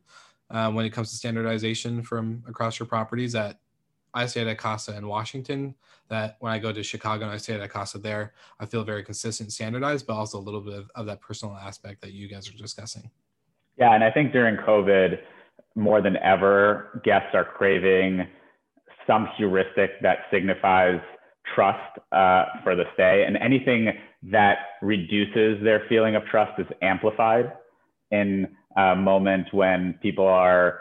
[0.51, 3.33] uh, when it comes to standardization from across your properties?
[3.33, 3.61] That
[4.15, 5.75] I stay at Kasa in Washington,
[6.09, 9.05] that when I go to Chicago and I stay at Kasa there, I feel very
[9.05, 12.49] consistent, standardized, but also a little bit of, of that personal aspect that you guys
[12.49, 13.11] are discussing.
[13.79, 15.21] Yeah, and I think during COVID,
[15.79, 18.27] more than ever, guests are craving
[19.07, 21.01] some heuristic that signifies
[21.55, 23.25] trust uh, for the stay.
[23.27, 23.93] And anything
[24.25, 27.53] that reduces their feeling of trust is amplified
[28.11, 30.81] in a moment when people are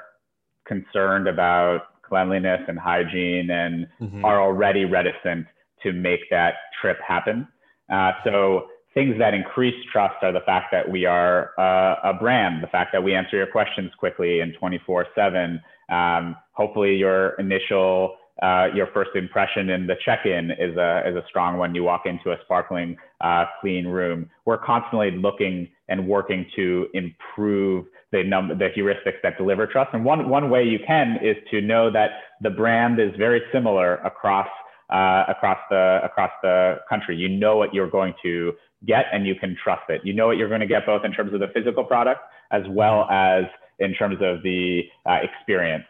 [0.68, 4.26] concerned about cleanliness and hygiene and mm-hmm.
[4.26, 5.46] are already reticent
[5.84, 7.48] to make that trip happen.
[7.92, 12.64] Uh, so things that increase trust are the fact that we are uh, a brand,
[12.64, 15.62] the fact that we answer your questions quickly and 24 7.
[15.90, 21.16] Um, hopefully, your initial, uh, your first impression in the check in is a, is
[21.16, 21.76] a strong one.
[21.76, 24.32] You walk into a sparkling, uh, clean room.
[24.46, 29.92] We're constantly looking and working to improve the number, the heuristics that deliver trust.
[29.94, 32.10] And one, one way you can is to know that
[32.42, 34.48] the brand is very similar across
[34.90, 37.16] uh, across the across the country.
[37.16, 38.54] You know what you're going to
[38.86, 40.02] get and you can trust it.
[40.04, 42.64] You know what you're going to get both in terms of the physical product as
[42.70, 43.46] well as
[43.80, 45.86] in terms of the uh, experience.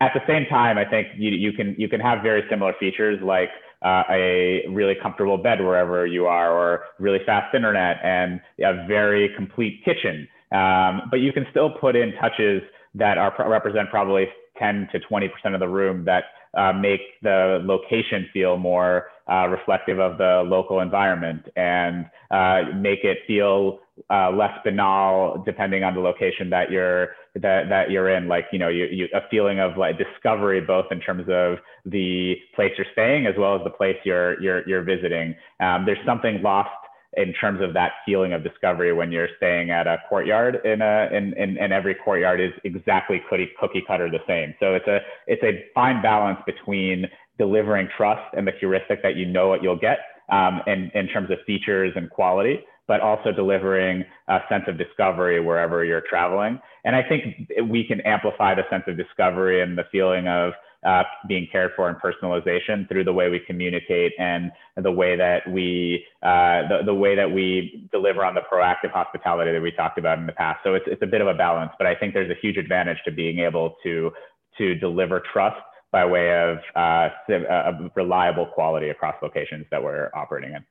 [0.00, 3.18] At the same time, I think you, you can you can have very similar features
[3.22, 3.50] like
[3.82, 9.30] uh, a really comfortable bed wherever you are, or really fast internet and a very
[9.36, 10.26] complete kitchen.
[10.52, 12.62] Um, but you can still put in touches
[12.94, 14.26] that are represent probably
[14.58, 16.24] 10 to 20 percent of the room that
[16.56, 23.04] uh, make the location feel more uh, reflective of the local environment and uh, make
[23.04, 28.28] it feel uh, less banal depending on the location that you're that, that you're in.
[28.28, 32.34] Like you know you, you a feeling of like discovery both in terms of the
[32.54, 35.34] place you're staying as well as the place you're you're, you're visiting.
[35.60, 36.70] Um, there's something lost
[37.16, 41.08] in terms of that feeling of discovery when you're staying at a courtyard in a
[41.12, 44.54] in, in, and every courtyard is exactly cookie, cookie cutter the same.
[44.60, 47.06] So it's a it's a fine balance between
[47.38, 49.98] delivering trust and the heuristic that you know what you'll get
[50.30, 55.40] um, in, in terms of features and quality but also delivering a sense of discovery
[55.40, 56.60] wherever you're traveling.
[56.84, 60.52] And i think we can amplify the sense of discovery and the feeling of
[60.84, 65.48] uh, being cared for and personalization through the way we communicate and the way that
[65.50, 69.98] we uh, the, the way that we deliver on the proactive hospitality that we talked
[69.98, 70.60] about in the past.
[70.64, 72.98] So it's, it's a bit of a balance, but I think there's a huge advantage
[73.04, 74.10] to being able to
[74.58, 80.54] to deliver trust by way of uh, a reliable quality across locations that we're operating
[80.54, 80.64] in.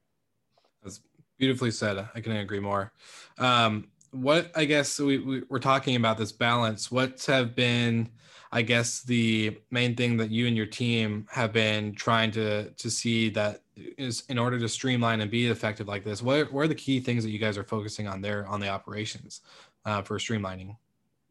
[0.84, 1.00] That's
[1.38, 1.98] beautifully said.
[1.98, 2.92] I couldn't agree more.
[3.38, 6.92] Um, what I guess we, we, we're talking about this balance.
[6.92, 8.10] What have been
[8.54, 12.90] I guess the main thing that you and your team have been trying to to
[12.92, 13.62] see that
[13.98, 16.22] is in order to streamline and be effective like this.
[16.22, 18.70] What, what are the key things that you guys are focusing on there on the
[18.70, 19.42] operations
[19.86, 20.78] uh, for streamlining?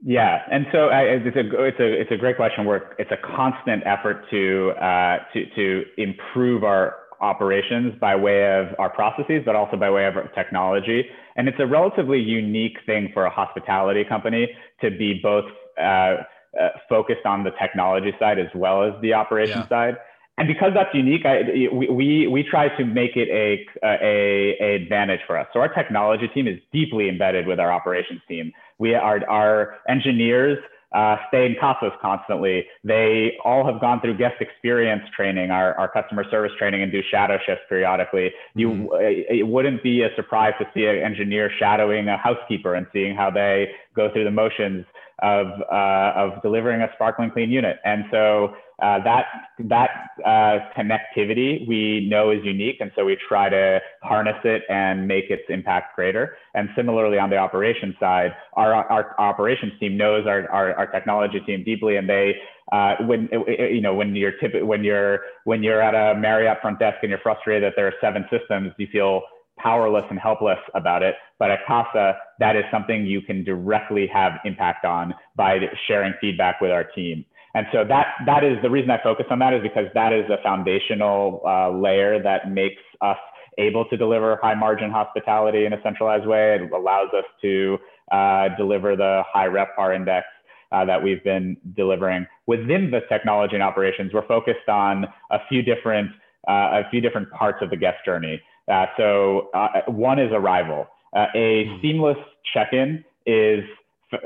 [0.04, 2.64] Yeah, and so uh, it's a it's a it's a great question.
[2.64, 8.74] Where it's a constant effort to uh, to to improve our operations by way of
[8.80, 11.04] our processes, but also by way of technology.
[11.36, 14.48] And it's a relatively unique thing for a hospitality company
[14.80, 15.44] to be both
[15.80, 16.16] uh,
[16.60, 19.68] uh, focused on the technology side as well as the operation yeah.
[19.68, 19.96] side.
[20.38, 24.74] And because that's unique, I, we, we, we try to make it a, a, a
[24.76, 25.46] advantage for us.
[25.52, 28.52] So our technology team is deeply embedded with our operations team.
[28.78, 30.58] We are, our engineers
[30.94, 32.66] uh, stay in Kasas constantly.
[32.84, 37.02] They all have gone through guest experience training, our, our customer service training, and do
[37.10, 38.30] shadow shifts periodically.
[38.54, 39.36] You, mm-hmm.
[39.38, 43.30] it wouldn't be a surprise to see an engineer shadowing a housekeeper and seeing how
[43.30, 44.84] they go through the motions
[45.22, 47.78] of, uh, of delivering a sparkling clean unit.
[47.84, 49.26] And so uh, that,
[49.60, 49.90] that
[50.24, 52.76] uh, connectivity we know is unique.
[52.80, 56.36] And so we try to harness it and make its impact greater.
[56.54, 61.40] And similarly, on the operations side, our, our operations team knows our, our, our technology
[61.46, 62.34] team deeply and they
[62.72, 63.28] uh, when
[63.70, 67.10] you know when you're tip- when you're when you're at a Marriott front desk and
[67.10, 69.22] you're frustrated that there are seven systems, you feel
[69.62, 71.14] powerless and helpless about it.
[71.38, 76.60] But at Kasa, that is something you can directly have impact on by sharing feedback
[76.60, 77.24] with our team.
[77.54, 80.24] And so that that is the reason I focus on that is because that is
[80.30, 83.18] a foundational uh, layer that makes us
[83.58, 86.56] able to deliver high margin hospitality in a centralized way.
[86.56, 87.78] It allows us to
[88.10, 90.26] uh, deliver the high RevPAR index
[90.72, 94.12] uh, that we've been delivering within the technology and operations.
[94.14, 96.10] We're focused on a few different
[96.48, 98.40] uh, a few different parts of the guest journey.
[98.70, 100.86] Uh, so uh, one is arrival.
[101.14, 101.80] Uh, a hmm.
[101.82, 102.18] seamless
[102.52, 103.64] check-in is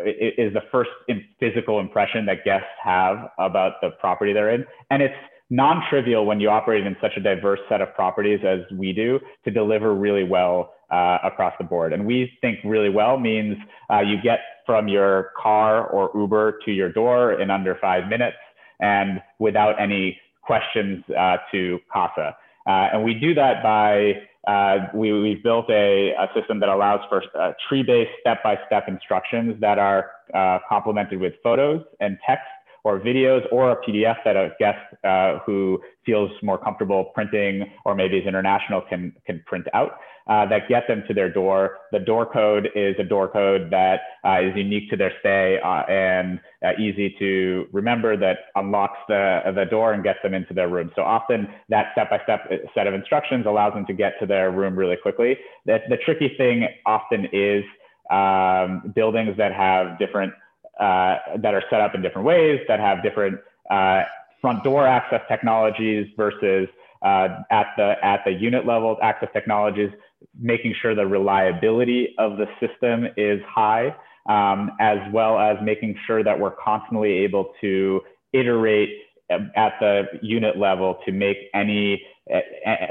[0.04, 0.90] is the first
[1.38, 5.14] physical impression that guests have about the property they're in, and it's
[5.48, 9.50] non-trivial when you operate in such a diverse set of properties as we do to
[9.50, 11.92] deliver really well uh, across the board.
[11.92, 13.56] And we think really well means
[13.90, 18.36] uh, you get from your car or Uber to your door in under five minutes
[18.80, 22.36] and without any questions uh, to Kasa.
[22.66, 24.14] Uh, and we do that by
[24.46, 29.76] uh, we, we've built a, a, system that allows for uh, tree-based step-by-step instructions that
[29.76, 32.46] are uh, complemented with photos and text
[32.84, 37.96] or videos or a PDF that a guest uh, who feels more comfortable printing or
[37.96, 39.98] maybe is international can, can print out.
[40.26, 41.78] Uh, that get them to their door.
[41.92, 45.82] The door code is a door code that uh, is unique to their stay uh,
[45.88, 50.68] and uh, easy to remember that unlocks the, the door and gets them into their
[50.68, 50.90] room.
[50.96, 54.96] So often that step-by-step set of instructions allows them to get to their room really
[54.96, 55.38] quickly.
[55.64, 57.64] The, the tricky thing often is
[58.10, 60.32] um, buildings that have different,
[60.80, 63.38] uh, that are set up in different ways, that have different
[63.70, 64.02] uh,
[64.40, 66.68] front door access technologies versus
[67.02, 69.90] uh, at the at the unit level access technologies,
[70.38, 73.94] making sure the reliability of the system is high,
[74.28, 78.00] um, as well as making sure that we're constantly able to
[78.32, 78.90] iterate
[79.30, 82.40] at the unit level to make any uh,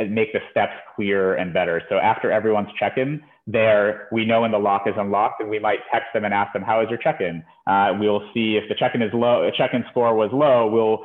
[0.09, 1.81] make the steps clearer and better.
[1.89, 5.79] So after everyone's check-in, there we know when the lock is unlocked, and we might
[5.91, 9.01] text them and ask them, "How is your check-in?" Uh, we'll see if the check-in
[9.01, 9.49] is low.
[9.55, 10.67] Check-in score was low.
[10.67, 11.03] We'll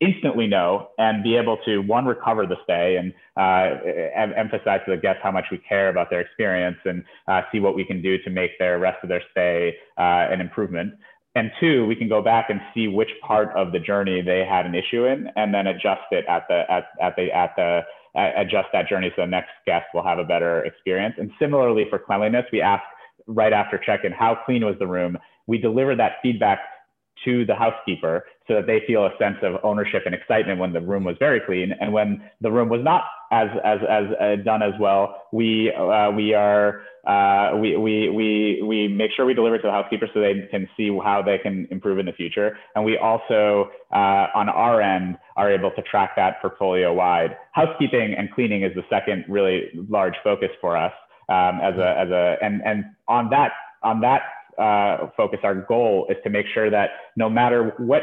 [0.00, 3.76] instantly know and be able to one recover the stay and uh,
[4.14, 7.58] em- emphasize to the guests how much we care about their experience and uh, see
[7.58, 10.94] what we can do to make their rest of their stay uh, an improvement.
[11.34, 14.66] And two we can go back and see which part of the journey they had
[14.66, 17.82] an issue in and then adjust it at the at, at the at the
[18.36, 21.14] adjust that journey so the next guest will have a better experience.
[21.18, 22.82] And similarly for cleanliness we ask
[23.26, 25.18] right after check-in how clean was the room?
[25.46, 26.60] We deliver that feedback
[27.24, 30.80] to the housekeeper so that they feel a sense of ownership and excitement when the
[30.80, 31.72] room was very clean.
[31.80, 36.10] And when the room was not as as as uh, done as well we uh,
[36.10, 40.20] we are uh, we, we we we make sure we deliver to the housekeeper so
[40.20, 42.58] they can see how they can improve in the future.
[42.74, 48.14] And we also uh, on our end are able to track that portfolio wide housekeeping
[48.16, 50.92] and cleaning is the second really large focus for us
[51.28, 54.22] um, as a as a and and on that on that
[54.58, 58.02] uh, focus, our goal is to make sure that no matter what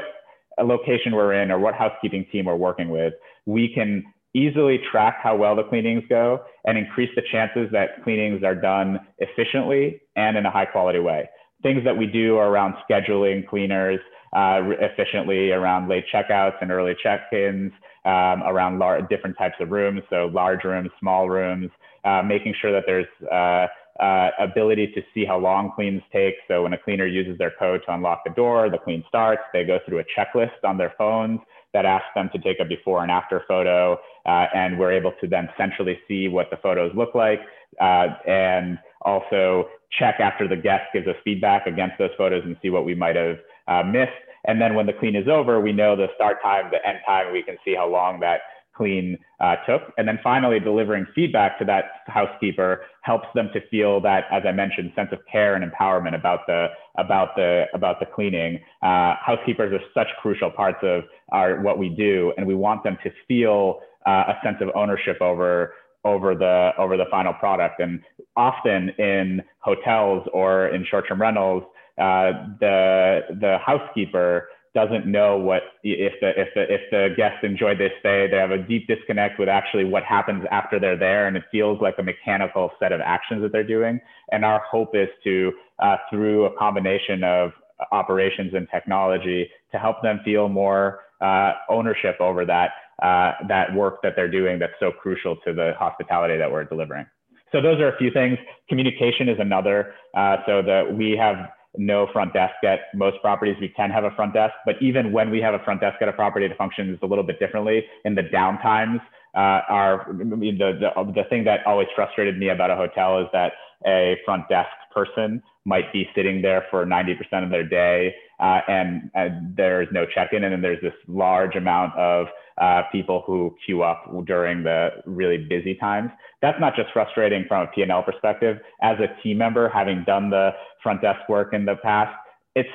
[0.63, 3.13] location we're in or what housekeeping team we're working with,
[3.45, 8.43] we can easily track how well the cleanings go and increase the chances that cleanings
[8.43, 11.29] are done efficiently and in a high quality way.
[11.63, 13.99] Things that we do are around scheduling cleaners
[14.35, 17.71] uh, efficiently around late checkouts and early check-ins,
[18.03, 21.71] um, around different types of rooms, so large rooms, small rooms,
[22.03, 23.67] uh, making sure that there's uh,
[23.99, 26.36] uh, ability to see how long cleans take.
[26.47, 29.41] So when a cleaner uses their code to unlock the door, the clean starts.
[29.53, 31.39] They go through a checklist on their phones
[31.73, 35.27] that asks them to take a before and after photo, uh, and we're able to
[35.27, 37.41] then centrally see what the photos look like,
[37.81, 39.67] uh, and also
[39.99, 43.17] check after the guest gives us feedback against those photos and see what we might
[43.17, 44.12] have uh, missed.
[44.45, 47.34] And then when the clean is over, we know the start time, the end time.
[47.34, 48.41] We can see how long that
[48.75, 49.81] clean uh, took.
[49.97, 54.51] And then finally, delivering feedback to that housekeeper helps them to feel that, as I
[54.51, 58.59] mentioned, sense of care and empowerment about the about the about the cleaning.
[58.81, 62.97] Uh, housekeepers are such crucial parts of our what we do, and we want them
[63.03, 67.79] to feel uh, a sense of ownership over over the over the final product.
[67.79, 68.01] And
[68.35, 71.63] often in hotels or in short-term rentals,
[71.97, 77.79] uh, the the housekeeper doesn't know what if the if the if the guests enjoyed
[77.79, 81.38] their stay they have a deep disconnect with actually what happens after they're there and
[81.38, 83.99] it feels like a mechanical set of actions that they're doing.
[84.31, 87.51] And our hope is to uh, through a combination of
[87.91, 94.01] operations and technology to help them feel more uh, ownership over that uh, that work
[94.03, 97.05] that they're doing that's so crucial to the hospitality that we're delivering.
[97.51, 98.38] So those are a few things.
[98.67, 101.38] Communication is another uh, so that we have
[101.77, 103.55] no front desk at most properties.
[103.59, 106.07] We can have a front desk, but even when we have a front desk at
[106.07, 107.83] a property, it functions a little bit differently.
[108.03, 109.01] In the downtimes,
[109.35, 113.51] uh, are the, the the thing that always frustrated me about a hotel is that
[113.85, 119.09] a front desk person might be sitting there for 90% of their day uh, and,
[119.13, 122.27] and, there's no check-in and then there's this large amount of
[122.61, 126.09] uh, people who queue up during the really busy times
[126.41, 130.51] that's not just frustrating from a p&l perspective as a team member having done the
[130.85, 132.15] front desk work in the past
[132.55, 132.69] it's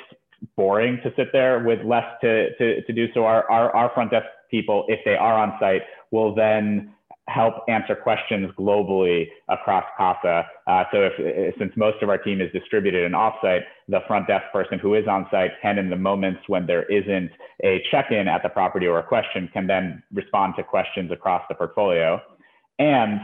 [0.56, 4.10] boring to sit there with less to, to, to do so our, our, our front
[4.10, 6.92] desk people if they are on site will then
[7.30, 10.44] help answer questions globally across KASA.
[10.66, 14.44] Uh, so if, since most of our team is distributed and offsite, the front desk
[14.52, 17.30] person who is on site can, in the moments when there isn't
[17.62, 21.54] a check-in at the property or a question, can then respond to questions across the
[21.54, 22.20] portfolio.
[22.78, 23.20] And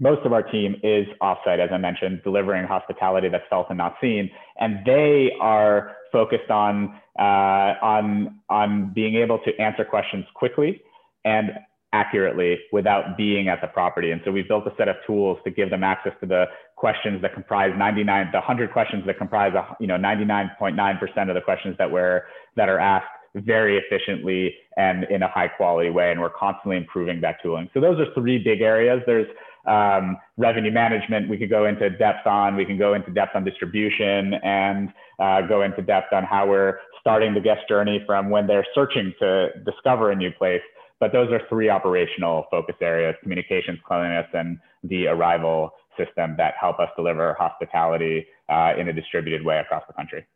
[0.00, 3.96] most of our team is offsite, as I mentioned, delivering hospitality that's felt and not
[4.00, 4.30] seen.
[4.58, 10.82] And they are focused on, uh, on, on being able to answer questions quickly
[11.24, 11.50] and
[11.92, 14.10] accurately without being at the property.
[14.10, 16.44] And so we've built a set of tools to give them access to the
[16.76, 21.76] questions that comprise 99, the 100 questions that comprise, you know, 99.9% of the questions
[21.78, 22.24] that were
[22.56, 26.10] that are asked very efficiently and in a high quality way.
[26.10, 27.70] And we're constantly improving that tooling.
[27.72, 29.02] So those are three big areas.
[29.06, 29.26] There's
[29.68, 32.56] um, revenue management we could go into depth on.
[32.56, 34.88] We can go into depth on distribution and
[35.18, 39.12] uh, go into depth on how we're starting the guest journey from when they're searching
[39.20, 40.62] to discover a new place.
[41.00, 46.80] But those are three operational focus areas, communications, cleanliness, and the arrival system that help
[46.80, 50.26] us deliver hospitality uh, in a distributed way across the country.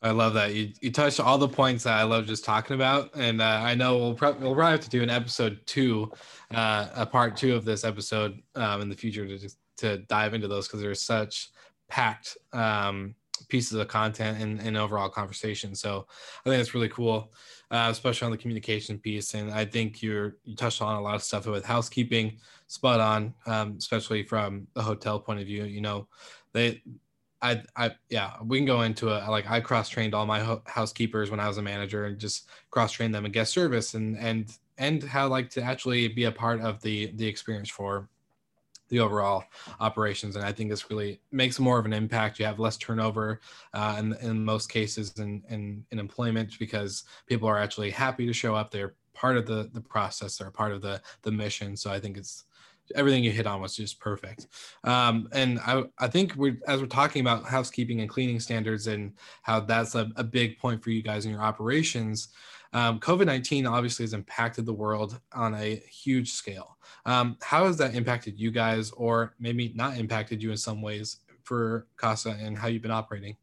[0.00, 3.10] I love that you, you touched all the points that I love just talking about,
[3.16, 6.12] and uh, I know we'll, pro- we'll probably have to do an episode two,
[6.54, 10.34] uh, a part two of this episode um, in the future to just to dive
[10.34, 11.50] into those because there's such
[11.88, 13.14] packed um,
[13.48, 15.74] pieces of content and, and overall conversation.
[15.74, 16.06] So
[16.44, 17.32] I think it's really cool,
[17.70, 19.34] uh, especially on the communication piece.
[19.34, 23.34] And I think you're you touched on a lot of stuff with housekeeping, spot on,
[23.46, 25.64] um, especially from the hotel point of view.
[25.64, 26.08] You know,
[26.52, 26.82] they
[27.40, 29.28] I, I, yeah, we can go into it.
[29.28, 32.48] Like I cross trained all my ho- housekeepers when I was a manager, and just
[32.70, 36.32] cross trained them in guest service, and and and how like to actually be a
[36.32, 38.08] part of the the experience for
[38.88, 39.44] the overall
[39.80, 40.36] operations.
[40.36, 42.38] And I think this really makes more of an impact.
[42.38, 43.40] You have less turnover
[43.74, 48.32] uh, in in most cases in, in in employment because people are actually happy to
[48.32, 48.70] show up.
[48.70, 50.38] They're part of the the process.
[50.38, 51.76] They're part of the the mission.
[51.76, 52.44] So I think it's
[52.94, 54.46] everything you hit on was just perfect.
[54.84, 59.12] Um, and I, I think we as we're talking about housekeeping and cleaning standards and
[59.42, 62.28] how that's a, a big point for you guys in your operations.
[62.72, 66.76] Um, COVID 19 obviously has impacted the world on a huge scale.
[67.06, 71.18] Um, how has that impacted you guys, or maybe not impacted you in some ways
[71.42, 73.36] for KASA and how you've been operating?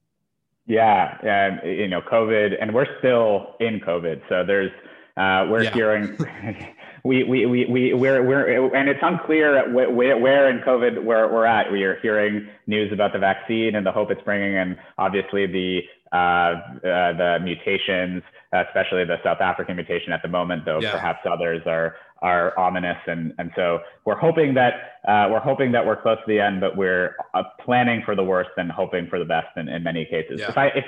[0.67, 4.21] Yeah, yeah, you know, COVID, and we're still in COVID.
[4.29, 4.71] So there's,
[5.15, 5.73] uh, we're yeah.
[5.73, 6.17] hearing
[7.05, 11.45] we, we, we, we, we're, we're, and it's unclear where, where in COVID where we're
[11.45, 11.71] at.
[11.71, 15.81] We are hearing news about the vaccine and the hope it's bringing, and obviously the,
[16.11, 20.91] uh, uh, the mutations, especially the South African mutation at the moment, though yeah.
[20.91, 22.97] perhaps others are, are ominous.
[23.05, 24.73] And, and so we're hoping that,
[25.07, 28.23] uh, we're hoping that we're close to the end, but we're uh, planning for the
[28.23, 30.39] worst and hoping for the best in, in many cases.
[30.39, 30.49] Yeah.
[30.49, 30.85] If I, if,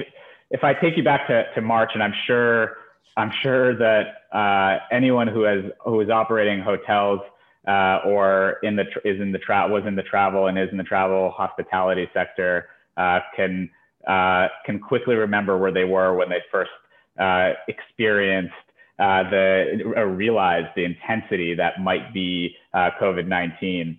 [0.49, 2.77] if I take you back to, to March, and I'm sure,
[3.15, 7.21] I'm sure that uh, anyone who has who is operating hotels
[7.67, 10.77] uh, or in the is in the tra- was in the travel and is in
[10.77, 13.69] the travel hospitality sector uh, can
[14.07, 16.71] uh, can quickly remember where they were when they first
[17.19, 18.53] uh, experienced
[18.99, 23.97] uh, the or realized the intensity that might be COVID-19.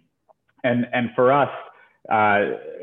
[0.65, 1.51] And and for us,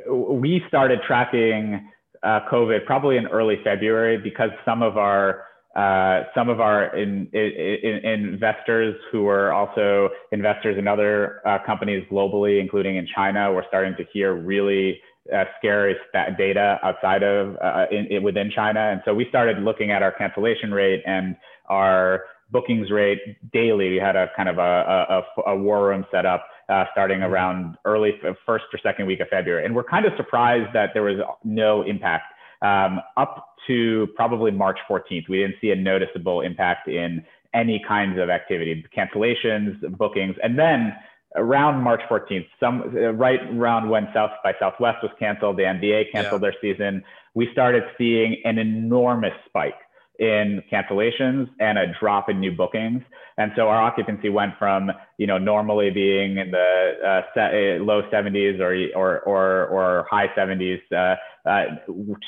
[0.09, 1.89] we started tracking
[2.23, 5.45] COVID probably in early February because some of our
[5.76, 11.57] uh, some of our in, in, in investors who are also investors in other uh,
[11.65, 15.01] companies globally, including in China, we're starting to hear really
[15.36, 15.95] uh, scary
[16.38, 18.80] data outside of uh, in, within China.
[18.80, 21.36] And so we started looking at our cancellation rate and
[21.67, 23.19] our bookings rate
[23.51, 23.89] daily.
[23.89, 27.76] We had a kind of a, a, a war room set up uh, starting around
[27.86, 28.13] early
[28.45, 29.65] first or second week of February.
[29.65, 32.26] And we're kind of surprised that there was no impact
[32.62, 38.20] um, up to probably March 14th, we didn't see a noticeable impact in any kinds
[38.20, 40.93] of activity, cancellations, bookings, and then
[41.36, 46.12] around March 14th, some uh, right around when South by Southwest was canceled, the NBA
[46.12, 46.49] canceled yeah.
[46.49, 47.03] their season,
[47.34, 49.76] we started seeing an enormous spike
[50.20, 53.01] in cancellations and a drop in new bookings.
[53.38, 58.03] And so our occupancy went from, you know, normally being in the uh, uh, low
[58.11, 61.16] 70s or, or, or, or high 70s uh,
[61.49, 61.63] uh,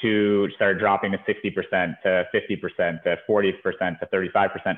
[0.02, 4.78] to start dropping to 60% to 50% to 40% to 35%.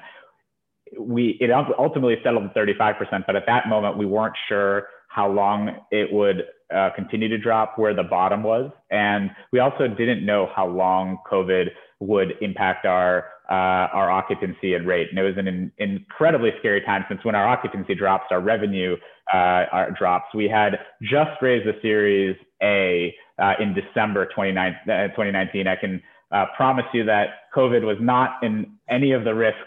[1.00, 5.72] We, it ultimately settled at 35%, but at that moment we weren't sure how long
[5.92, 8.72] it would uh, continue to drop, where the bottom was.
[8.92, 11.66] And we also didn't know how long COVID
[12.00, 15.08] would impact our uh, our occupancy and rate.
[15.10, 18.96] And it was an in, incredibly scary time since when our occupancy drops, our revenue
[19.34, 20.34] uh, our drops.
[20.34, 25.68] We had just raised the Series A uh, in December 2019.
[25.68, 29.60] Uh, I can uh, promise you that COVID was not in any of the risks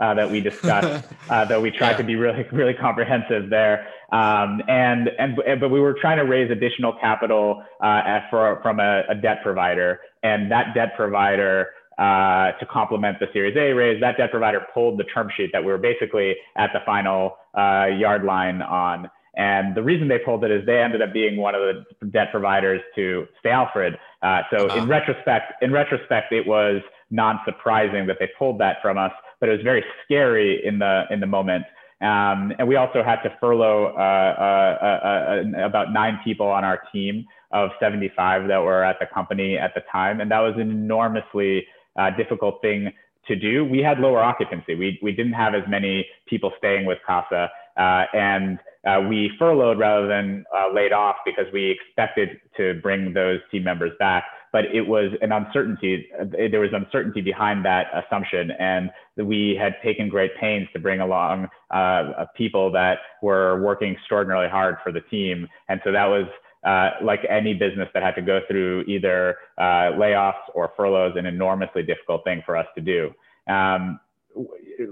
[0.00, 1.96] uh, that we discussed, uh, though we tried yeah.
[1.96, 3.88] to be really, really comprehensive there.
[4.12, 9.02] Um, and, and, but we were trying to raise additional capital uh, for, from a,
[9.08, 10.00] a, debt provider.
[10.22, 11.68] And that debt provider
[11.98, 15.64] uh, to complement the Series A raise, that debt provider pulled the term sheet that
[15.64, 19.10] we were basically at the final uh, yard line on.
[19.36, 22.28] And the reason they pulled it is they ended up being one of the debt
[22.30, 23.96] providers to Stay Alfred.
[24.22, 24.78] Uh, so uh-huh.
[24.78, 29.52] in retrospect, in retrospect, it was non-surprising that they pulled that from us, but it
[29.52, 31.64] was very scary in the in the moment.
[32.00, 36.62] Um, and we also had to furlough uh, uh, uh, uh about nine people on
[36.62, 40.54] our team of 75 that were at the company at the time, and that was
[40.54, 41.66] an enormously
[41.98, 42.92] uh, difficult thing
[43.26, 43.64] to do.
[43.64, 44.74] We had lower occupancy.
[44.74, 49.78] We, we didn't have as many people staying with KASA uh, and uh, we furloughed
[49.78, 54.24] rather than uh, laid off because we expected to bring those team members back.
[54.52, 56.08] But it was an uncertainty.
[56.50, 61.48] There was uncertainty behind that assumption, and we had taken great pains to bring along
[61.70, 65.46] uh, people that were working extraordinarily hard for the team.
[65.68, 66.24] And so that was
[66.64, 71.26] uh, like any business that had to go through either uh, layoffs or furloughs, an
[71.26, 73.10] enormously difficult thing for us to do.
[73.52, 74.00] Um,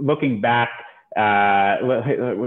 [0.01, 0.71] looking back,
[1.17, 1.81] uh,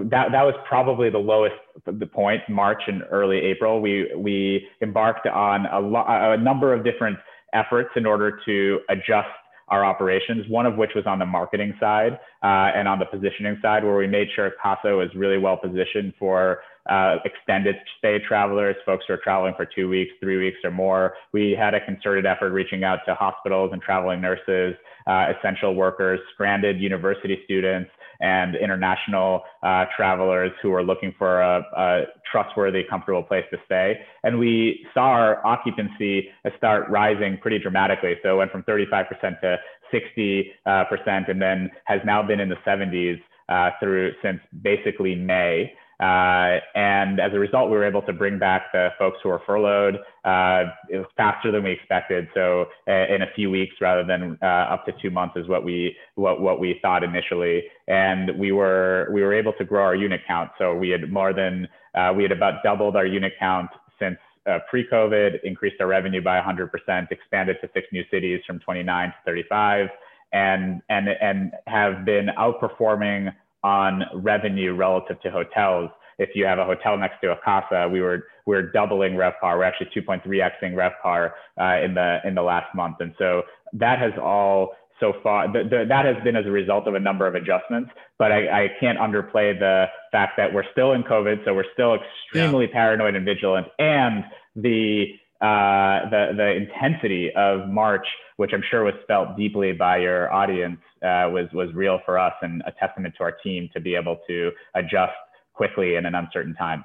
[0.10, 1.56] that that was probably the lowest
[1.86, 3.82] the point March and early April.
[3.82, 7.18] We we embarked on a, lo- a number of different
[7.54, 9.28] efforts in order to adjust
[9.70, 10.46] our operations.
[10.50, 13.96] One of which was on the marketing side uh, and on the positioning side, where
[13.96, 16.60] we made sure Kasa was really well positioned for
[16.90, 21.14] uh, extended stay travelers, folks who are traveling for two weeks, three weeks, or more.
[21.34, 24.76] We had a concerted effort reaching out to hospitals and traveling nurses,
[25.08, 27.90] uh, essential workers, stranded university students,
[28.22, 34.00] and international uh, travelers who are looking for a, a, trustworthy, comfortable place to stay.
[34.24, 38.16] And we saw our occupancy start rising pretty dramatically.
[38.22, 39.08] So it went from 35%
[39.42, 39.58] to
[39.94, 43.20] 60% uh, and then has now been in the 70s
[43.50, 45.74] uh, through since basically May.
[46.00, 49.42] Uh, and as a result, we were able to bring back the folks who were
[49.46, 49.96] furloughed.
[50.24, 52.28] Uh, it was faster than we expected.
[52.34, 55.66] So uh, in a few weeks rather than uh, up to two months is what
[55.66, 57.64] we what, what we thought initially.
[57.88, 60.52] And we were we were able to grow our unit count.
[60.58, 63.70] So we had more than uh, we had about doubled our unit count
[64.00, 64.18] since
[64.50, 69.16] uh, pre-COVID, increased our revenue by 100%, expanded to six new cities from 29 to
[69.26, 69.88] 35,
[70.32, 73.34] and and and have been outperforming
[73.64, 75.90] on revenue relative to hotels.
[76.18, 79.58] If you have a hotel next to a Kasa, we were we're doubling RevPAR.
[79.58, 83.44] We're actually 2.3xing RevPAR uh, in the in the last month, and so
[83.74, 87.00] that has all so far the, the, that has been as a result of a
[87.00, 87.90] number of adjustments.
[88.18, 91.96] But I, I, can't underplay the fact that we're still in COVID, so we're still
[91.96, 92.74] extremely yeah.
[92.74, 95.06] paranoid and vigilant, and the
[95.42, 98.06] uh, the the intensity of March,
[98.38, 102.34] which I'm sure was felt deeply by your audience, uh, was was real for us
[102.42, 105.14] and a testament to our team to be able to adjust
[105.54, 106.84] quickly in an uncertain time.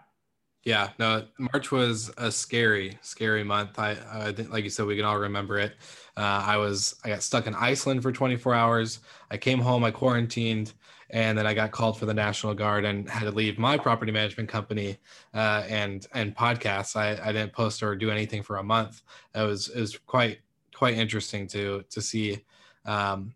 [0.65, 3.79] Yeah, no, March was a scary, scary month.
[3.79, 5.75] I, I think, like you said, we can all remember it.
[6.17, 9.01] Uh, I was, I got stuck in Iceland for 24 hours.
[9.31, 10.73] I came home, I quarantined,
[11.11, 14.11] and then I got called for the National Guard and had to leave my property
[14.11, 14.97] management company
[15.35, 16.97] uh, and and podcasts.
[16.97, 19.03] I, I didn't post or do anything for a month.
[19.35, 20.39] It was it was quite
[20.75, 22.43] quite interesting to to see
[22.87, 23.35] um,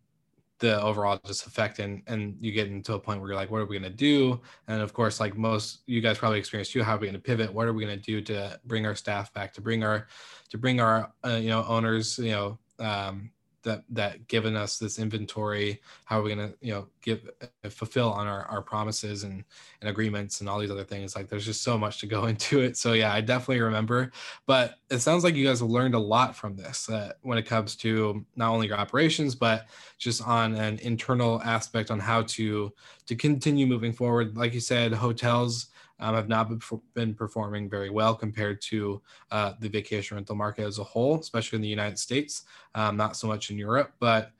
[0.59, 3.61] the overall just effect and and you get into a point where you're like what
[3.61, 4.41] are we going to do?
[4.67, 7.21] And of course like most you guys probably experienced too how are we going to
[7.21, 7.53] pivot?
[7.53, 10.07] What are we going to do to bring our staff back to bring our
[10.51, 13.31] to bring our uh, you know owners you know um,
[13.69, 17.69] that that given us this inventory how are we going to you know give uh,
[17.69, 19.45] fulfill on our, our promises and,
[19.81, 21.15] and agreements and all these other things?
[21.15, 22.77] Like there's just so much to go into it.
[22.77, 24.11] So yeah i definitely remember.
[24.47, 27.47] But it sounds like you guys have learned a lot from this uh, when it
[27.47, 29.67] comes to not only your operations but
[29.99, 32.73] just on an internal aspect on how to
[33.07, 34.37] to continue moving forward.
[34.37, 35.69] Like you said hotels
[36.01, 36.51] um, have not
[36.95, 41.57] been performing very well compared to uh, the vacation rental market as a whole, especially
[41.57, 42.45] in the United States,
[42.75, 44.31] um, not so much in Europe, but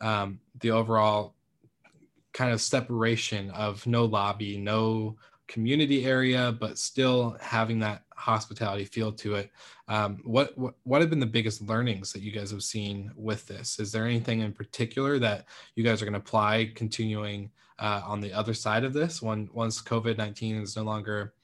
[0.00, 1.34] um, the overall
[2.32, 5.16] kind of separation of no lobby, no
[5.48, 9.50] community area, but still having that hospitality feel to it.
[9.88, 13.46] Um, what, what what have been the biggest learnings that you guys have seen with
[13.46, 13.80] this?
[13.80, 18.20] Is there anything in particular that you guys are going to apply continuing uh, on
[18.20, 21.34] the other side of this when once COVID-19 is no longer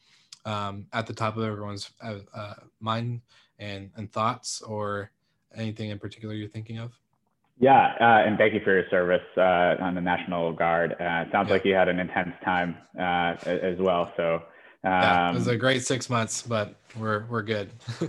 [0.45, 3.23] um, at the top of everyone's uh, uh, mind
[3.59, 5.11] and, and thoughts or
[5.55, 6.93] anything in particular you're thinking of?
[7.65, 10.93] Yeah, uh, and thank you for your service uh, on the National Guard.
[11.01, 11.53] Uh, sounds yeah.
[11.55, 14.13] like you had an intense time uh, as well.
[14.19, 14.43] So, um,
[14.85, 17.71] yeah, it was a great six months, but we're we're good.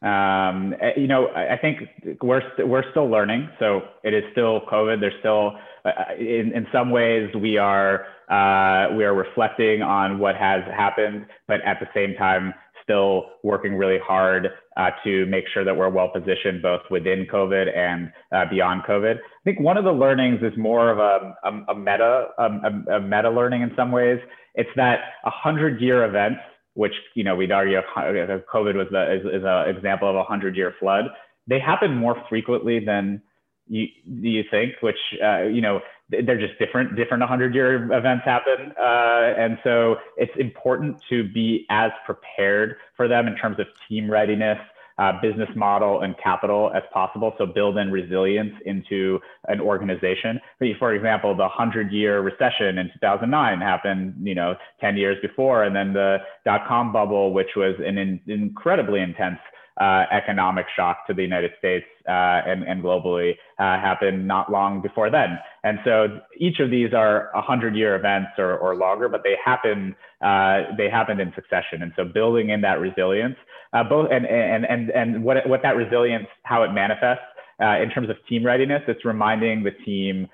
[0.00, 1.80] um, eh, you know, I think
[2.22, 3.48] we're we we're still learning.
[3.58, 5.00] So it is still COVID.
[5.00, 10.36] There's still uh, in, in some ways we are uh, we are reflecting on what
[10.36, 15.64] has happened, but at the same time still working really hard uh, to make sure
[15.64, 19.16] that we're well positioned both within COVID and uh, beyond COVID.
[19.16, 23.00] I think one of the learnings is more of a, a, a meta a, a,
[23.00, 24.18] meta learning in some ways.
[24.54, 26.40] It's that a hundred year events,
[26.74, 30.56] which you know we'd argue COVID was the, is, is an example of a hundred
[30.56, 31.04] year flood.
[31.46, 33.22] They happen more frequently than
[33.68, 35.80] you you think, which uh, you know
[36.22, 36.96] they're just different.
[36.96, 43.08] Different 100 year events happen, uh, and so it's important to be as prepared for
[43.08, 44.58] them in terms of team readiness,
[44.98, 47.34] uh, business model and capital as possible.
[47.38, 50.40] So build in resilience into an organization.
[50.78, 55.64] For example, the hundred year recession in 2009 happened, you know, 10 years before.
[55.64, 59.38] And then the dot com bubble, which was an in, incredibly intense
[59.80, 64.80] uh, economic shock to the United States uh, and, and globally uh, happened not long
[64.80, 65.38] before then.
[65.64, 69.96] And so each of these are 100 year events or, or longer, but they happen
[70.22, 71.82] uh, they happened in succession.
[71.82, 73.36] And so building in that resilience,
[73.72, 77.24] uh, both and, and, and, and what, what that resilience, how it manifests
[77.60, 80.28] uh, in terms of team readiness, it's reminding the team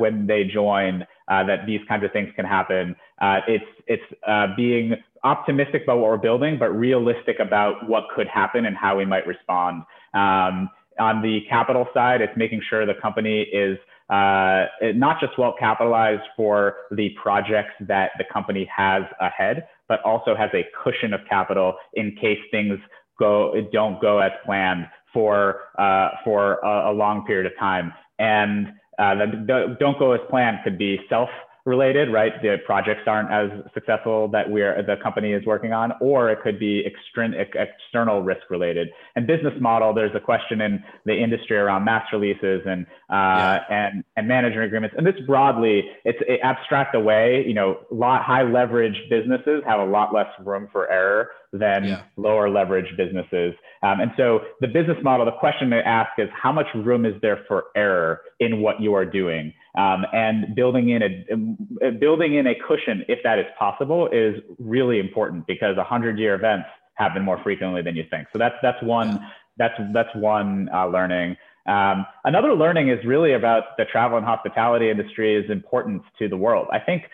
[0.00, 2.96] when they join that these kinds of things can happen.
[3.20, 8.76] It's it's being optimistic about what we're building, but realistic about what could happen and
[8.76, 9.82] how we might respond.
[10.12, 10.68] Um,
[11.00, 13.78] on the capital side, it's making sure the company is
[14.10, 20.36] uh, not just well capitalized for the projects that the company has ahead, but also
[20.36, 22.78] has a cushion of capital in case things
[23.18, 27.92] go don't go as planned for uh, for a, a, long period of time.
[28.18, 31.30] And uh, the, don't go as planned could be self
[31.66, 32.32] related, right?
[32.42, 36.58] The projects aren't as successful that we're the company is working on, or it could
[36.58, 38.88] be external risk related.
[39.16, 43.14] And business model, there's a question in the industry around master leases and uh,
[43.60, 43.64] yeah.
[43.70, 44.94] and and management agreements.
[44.98, 47.44] And this broadly, it's it abstract away.
[47.46, 52.02] You know, lot high leverage businesses have a lot less room for error than yeah.
[52.16, 53.54] lower leverage businesses.
[53.82, 57.14] Um, and so the business model, the question to ask is how much room is
[57.22, 59.52] there for error in what you are doing?
[59.76, 64.98] Um, and building in a building in a cushion, if that is possible, is really
[64.98, 68.28] important because 100 year events happen more frequently than you think.
[68.32, 69.28] So that's that's one yeah.
[69.56, 71.36] that's that's one uh, learning.
[71.66, 76.68] Um, another learning is really about the travel and hospitality industry's importance to the world.
[76.72, 77.04] I think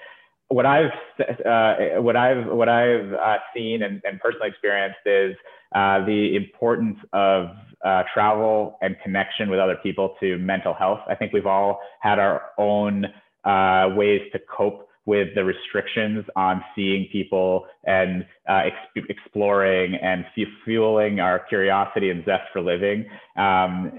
[0.51, 0.91] what I've
[1.21, 5.37] uh, what I've what I've uh, seen and, and, personally experienced is
[5.75, 7.51] uh, the importance of
[7.85, 11.01] uh, travel and connection with other people to mental health.
[11.09, 13.07] I think we've all had our own
[13.45, 20.25] uh, ways to cope with the restrictions on seeing people and uh, ex- exploring and
[20.65, 23.07] fueling our curiosity and zest for living.
[23.37, 23.93] Um,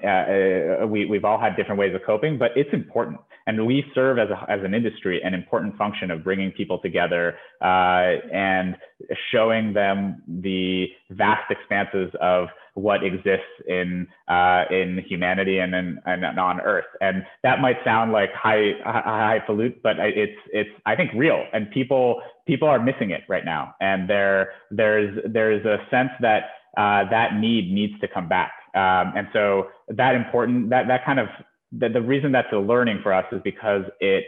[0.90, 3.20] we, we've all had different ways of coping, but it's important
[3.52, 7.36] and we serve as, a, as an industry an important function of bringing people together
[7.62, 8.78] uh, and
[9.30, 16.40] showing them the vast expanses of what exists in uh, in humanity and, in, and
[16.40, 16.86] on Earth.
[17.02, 22.22] And that might sound like high highfalutin, but it's it's I think real, and people
[22.48, 23.76] people are missing it right now.
[23.82, 26.44] And there there's there's a sense that
[26.78, 28.54] uh, that need needs to come back.
[28.74, 31.28] Um, and so that important that that kind of
[31.72, 34.26] the, the reason that's a learning for us is because it,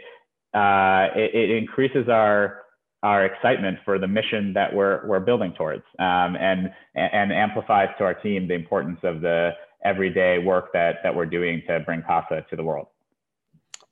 [0.54, 2.62] uh, it, it, increases our,
[3.02, 8.04] our excitement for the mission that we're, we're building towards um, and, and amplifies to
[8.04, 9.50] our team the importance of the
[9.84, 12.86] everyday work that, that we're doing to bring KASA to the world.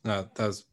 [0.05, 0.65] No, that was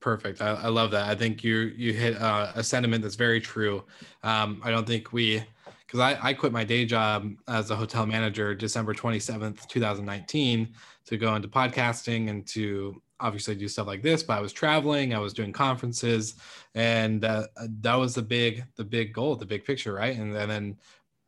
[0.00, 0.40] perfect.
[0.40, 1.08] I, I love that.
[1.08, 3.84] I think you, you hit uh, a sentiment that's very true.
[4.22, 5.42] Um, I don't think we,
[5.86, 10.74] because I, I quit my day job as a hotel manager December 27th, 2019
[11.06, 15.14] to go into podcasting and to obviously do stuff like this but i was traveling
[15.14, 16.34] i was doing conferences
[16.74, 17.46] and uh,
[17.80, 20.16] that was the big the big goal the big picture right?
[20.16, 20.76] And, and then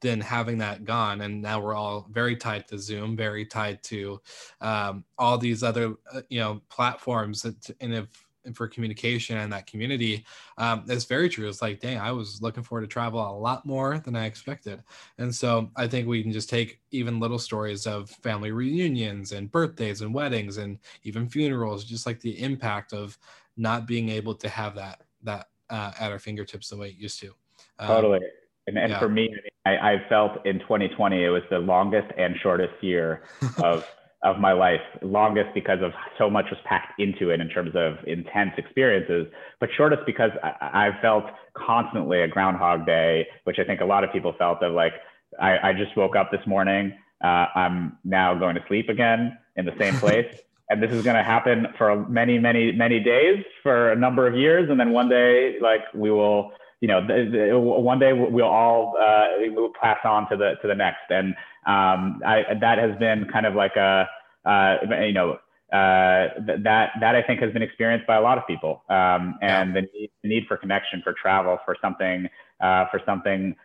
[0.01, 4.21] then having that gone and now we're all very tied to zoom very tied to
[4.61, 8.07] um, all these other uh, you know platforms that and if
[8.55, 10.25] for communication and that community
[10.59, 11.49] um, it's very true.
[11.49, 14.83] It's like dang i was looking forward to travel a lot more than i expected.
[15.19, 19.51] And so i think we can just take even little stories of family reunions and
[19.51, 23.19] birthdays and weddings and even funerals just like the impact of
[23.57, 27.21] not being able to have that that uh, at our fingertips the way it used
[27.21, 27.35] to.
[27.79, 28.21] Um, totally.
[28.67, 28.99] And, and yeah.
[28.99, 29.35] for me
[29.67, 33.23] I, I felt in 2020 it was the longest and shortest year
[33.63, 33.87] of
[34.23, 37.97] of my life, longest because of so much was packed into it in terms of
[38.07, 39.27] intense experiences,
[39.61, 44.03] but shortest because I, I felt constantly a Groundhog Day, which I think a lot
[44.03, 44.95] of people felt of like,
[45.41, 46.95] I, I just woke up this morning.
[47.23, 50.35] Uh, I'm now going to sleep again in the same place.
[50.71, 54.35] and this is going to happen for many, many, many days for a number of
[54.35, 54.69] years.
[54.69, 58.97] And then one day, like we will, you know, the, the, one day we'll all
[59.01, 61.11] uh, we'll pass on to the to the next.
[61.11, 61.35] And
[61.67, 64.09] um, I, that has been kind of like a,
[64.45, 65.39] uh, you know,
[65.73, 69.75] uh, that that I think has been experienced by a lot of people, um, and
[69.75, 72.29] the, need, the, need, for connection, for travel, for something,
[72.61, 73.57] uh, for something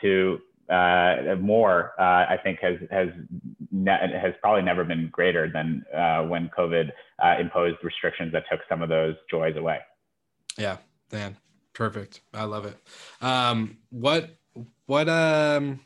[0.00, 0.38] to
[0.70, 3.08] uh, more, uh, I think has has
[3.70, 5.84] ne- has probably never been greater than
[6.28, 6.90] when COVID
[7.38, 9.80] imposed restrictions that took some of those joys away.
[10.56, 10.78] Yeah,
[11.12, 11.36] man,
[11.74, 12.22] perfect.
[12.32, 12.78] I love it.
[13.20, 14.30] Um, what
[14.86, 15.80] what um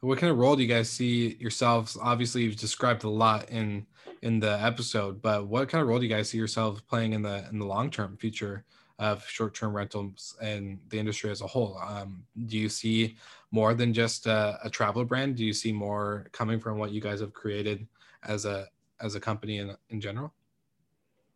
[0.00, 1.98] What kind of role do you guys see yourselves?
[2.00, 3.86] Obviously, you've described a lot in
[4.22, 7.22] in the episode, but what kind of role do you guys see yourselves playing in
[7.22, 8.64] the in the long term future
[8.98, 11.78] of short term rentals and the industry as a whole?
[11.78, 13.16] Um, do you see
[13.50, 15.36] more than just a, a travel brand?
[15.36, 17.86] Do you see more coming from what you guys have created
[18.22, 18.66] as a
[19.00, 20.32] as a company in in general?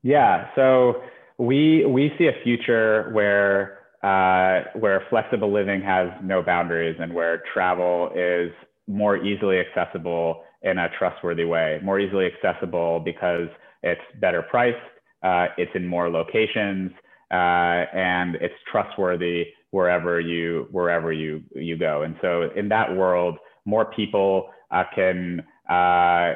[0.02, 1.02] Yeah, so
[1.38, 7.42] we we see a future where uh, where flexible living has no boundaries and where
[7.52, 8.50] travel is
[8.86, 13.48] more easily accessible in a trustworthy way, more easily accessible because
[13.82, 14.76] it's better priced,
[15.22, 16.90] uh, it's in more locations,
[17.30, 22.02] uh, and it's trustworthy wherever you wherever you you go.
[22.02, 26.34] And so in that world, more people uh, can uh,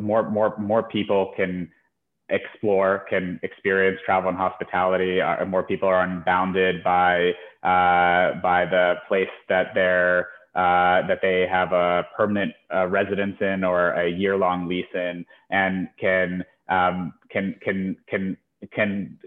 [0.00, 1.70] more more more people can
[2.28, 5.20] explore, can experience travel and hospitality.
[5.20, 7.30] Uh, more people are unbounded by
[7.62, 13.62] uh, by the place that they're uh, that they have a permanent uh, residence in
[13.62, 18.36] or a year long lease in, and can um, can can can
[18.72, 19.18] can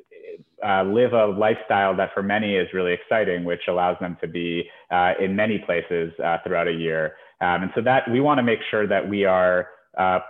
[0.66, 4.64] uh, live a lifestyle that for many is really exciting, which allows them to be
[4.92, 6.12] uh, in many places
[6.44, 7.16] throughout a year.
[7.42, 9.70] Um, and so that we want to make sure that we are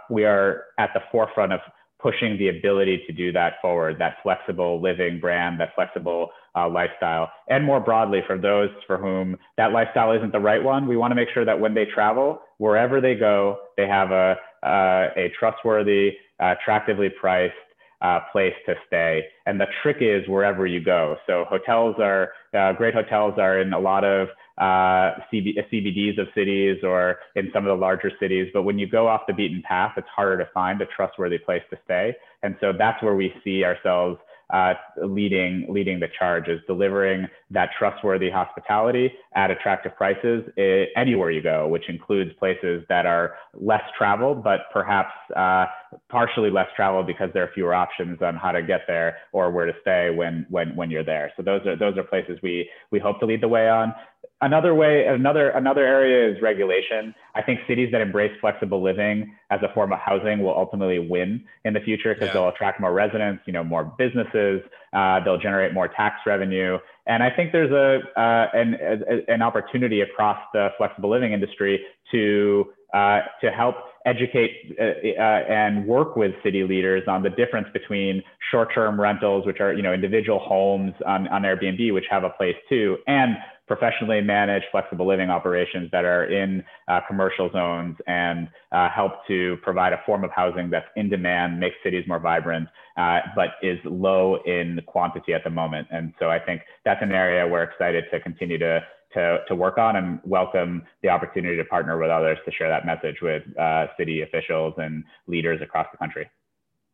[0.10, 1.60] we are at the forefront of
[2.00, 7.30] pushing the ability to do that forward, that flexible living brand, that flexible uh, lifestyle.
[7.50, 11.12] And more broadly, for those for whom that lifestyle isn't the right one, we want
[11.12, 15.32] to make sure that when they travel, wherever they go, they have a, uh, a
[15.38, 17.54] trustworthy, attractively priced
[18.02, 19.26] uh, place to stay.
[19.46, 21.18] And the trick is wherever you go.
[21.28, 24.30] So hotels are, uh, great hotels are in a lot of
[24.60, 28.50] uh, CB, CBDs of cities or in some of the larger cities.
[28.54, 31.64] But when you go off the beaten path, it's harder to find a trustworthy place
[31.70, 32.16] to stay.
[32.44, 34.20] And so that's where we see ourselves
[34.52, 34.74] uh,
[35.06, 41.42] leading leading the charge is delivering that trustworthy hospitality at attractive prices eh, anywhere you
[41.42, 45.66] go, which includes places that are less traveled, but perhaps uh,
[46.10, 49.68] partially less traveled because there are fewer options on how to get there or where
[49.68, 51.32] to stay when when when you're there.
[51.38, 53.94] So those are those are places we we hope to lead the way on
[54.42, 59.60] another way another another area is regulation i think cities that embrace flexible living as
[59.64, 62.34] a form of housing will ultimately win in the future because yeah.
[62.34, 64.62] they'll attract more residents you know more businesses
[64.94, 66.78] uh, they'll generate more tax revenue
[67.08, 71.80] and i think there's a uh, an, a, an opportunity across the flexible living industry
[72.12, 73.76] to uh, to help
[74.06, 79.60] educate uh, uh, and work with city leaders on the difference between short-term rentals, which
[79.60, 83.38] are you know individual homes on, on Airbnb, which have a place too, and
[83.70, 89.58] professionally managed flexible living operations that are in uh, commercial zones and uh, help to
[89.62, 92.68] provide a form of housing that's in demand, makes cities more vibrant,
[92.98, 95.88] uh, but is low in quantity at the moment.
[95.92, 98.82] And so I think that's an area we're excited to continue to
[99.14, 102.86] to, to work on and welcome the opportunity to partner with others to share that
[102.86, 106.30] message with uh, city officials and leaders across the country.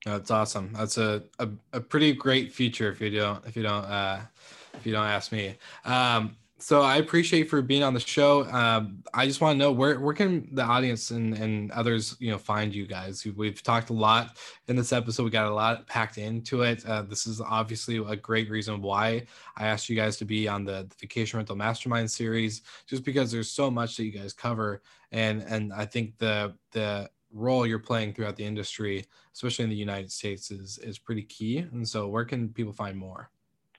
[0.05, 0.71] That's awesome.
[0.71, 4.21] That's a, a, a pretty great feature if you don't if you don't uh,
[4.75, 5.55] if you don't ask me.
[5.83, 8.45] Um, so I appreciate for being on the show.
[8.49, 12.31] Um, I just want to know where where can the audience and, and others you
[12.31, 13.25] know find you guys?
[13.25, 14.37] We've talked a lot
[14.67, 15.23] in this episode.
[15.23, 16.85] We got a lot packed into it.
[16.85, 19.25] Uh, this is obviously a great reason why
[19.57, 23.31] I asked you guys to be on the, the Vacation Rental Mastermind series, just because
[23.31, 24.81] there's so much that you guys cover,
[25.11, 29.75] and and I think the the role you're playing throughout the industry, especially in the
[29.75, 31.57] United States, is is pretty key.
[31.57, 33.29] And so, where can people find more?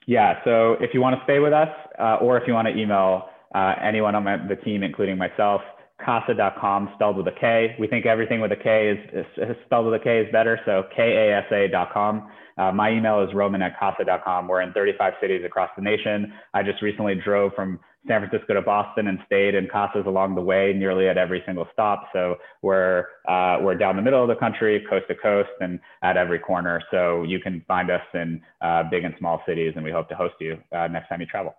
[0.06, 0.34] Yeah.
[0.44, 3.28] So if you want to stay with us, uh, or if you want to email
[3.54, 5.60] uh, anyone on my, the team, including myself,
[6.04, 7.74] kasa.com spelled with a K.
[7.78, 10.60] We think everything with a K is, is spelled with a K is better.
[10.64, 12.30] So kasa.com.
[12.58, 14.48] Uh, my email is roman at kasa.com.
[14.48, 16.32] We're in 35 cities across the nation.
[16.54, 20.40] I just recently drove from San Francisco to Boston and stayed in Kasas along the
[20.40, 22.08] way, nearly at every single stop.
[22.12, 26.16] So we're uh, we're down the middle of the country, coast to coast, and at
[26.16, 26.80] every corner.
[26.90, 30.14] So you can find us in uh, big and small cities, and we hope to
[30.14, 31.54] host you uh, next time you travel.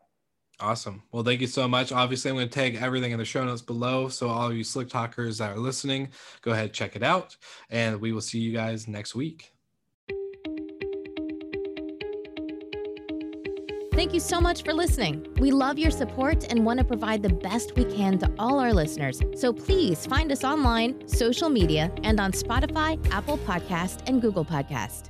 [0.60, 1.04] Awesome.
[1.12, 1.92] Well, thank you so much.
[1.92, 4.10] Obviously, I'm going to tag everything in the show notes below.
[4.10, 6.10] So all you slick talkers that are listening,
[6.42, 7.38] go ahead check it out,
[7.70, 9.54] and we will see you guys next week.
[13.94, 15.26] Thank you so much for listening.
[15.40, 18.72] We love your support and want to provide the best we can to all our
[18.72, 19.20] listeners.
[19.36, 25.10] So please find us online, social media, and on Spotify, Apple Podcast, and Google Podcast.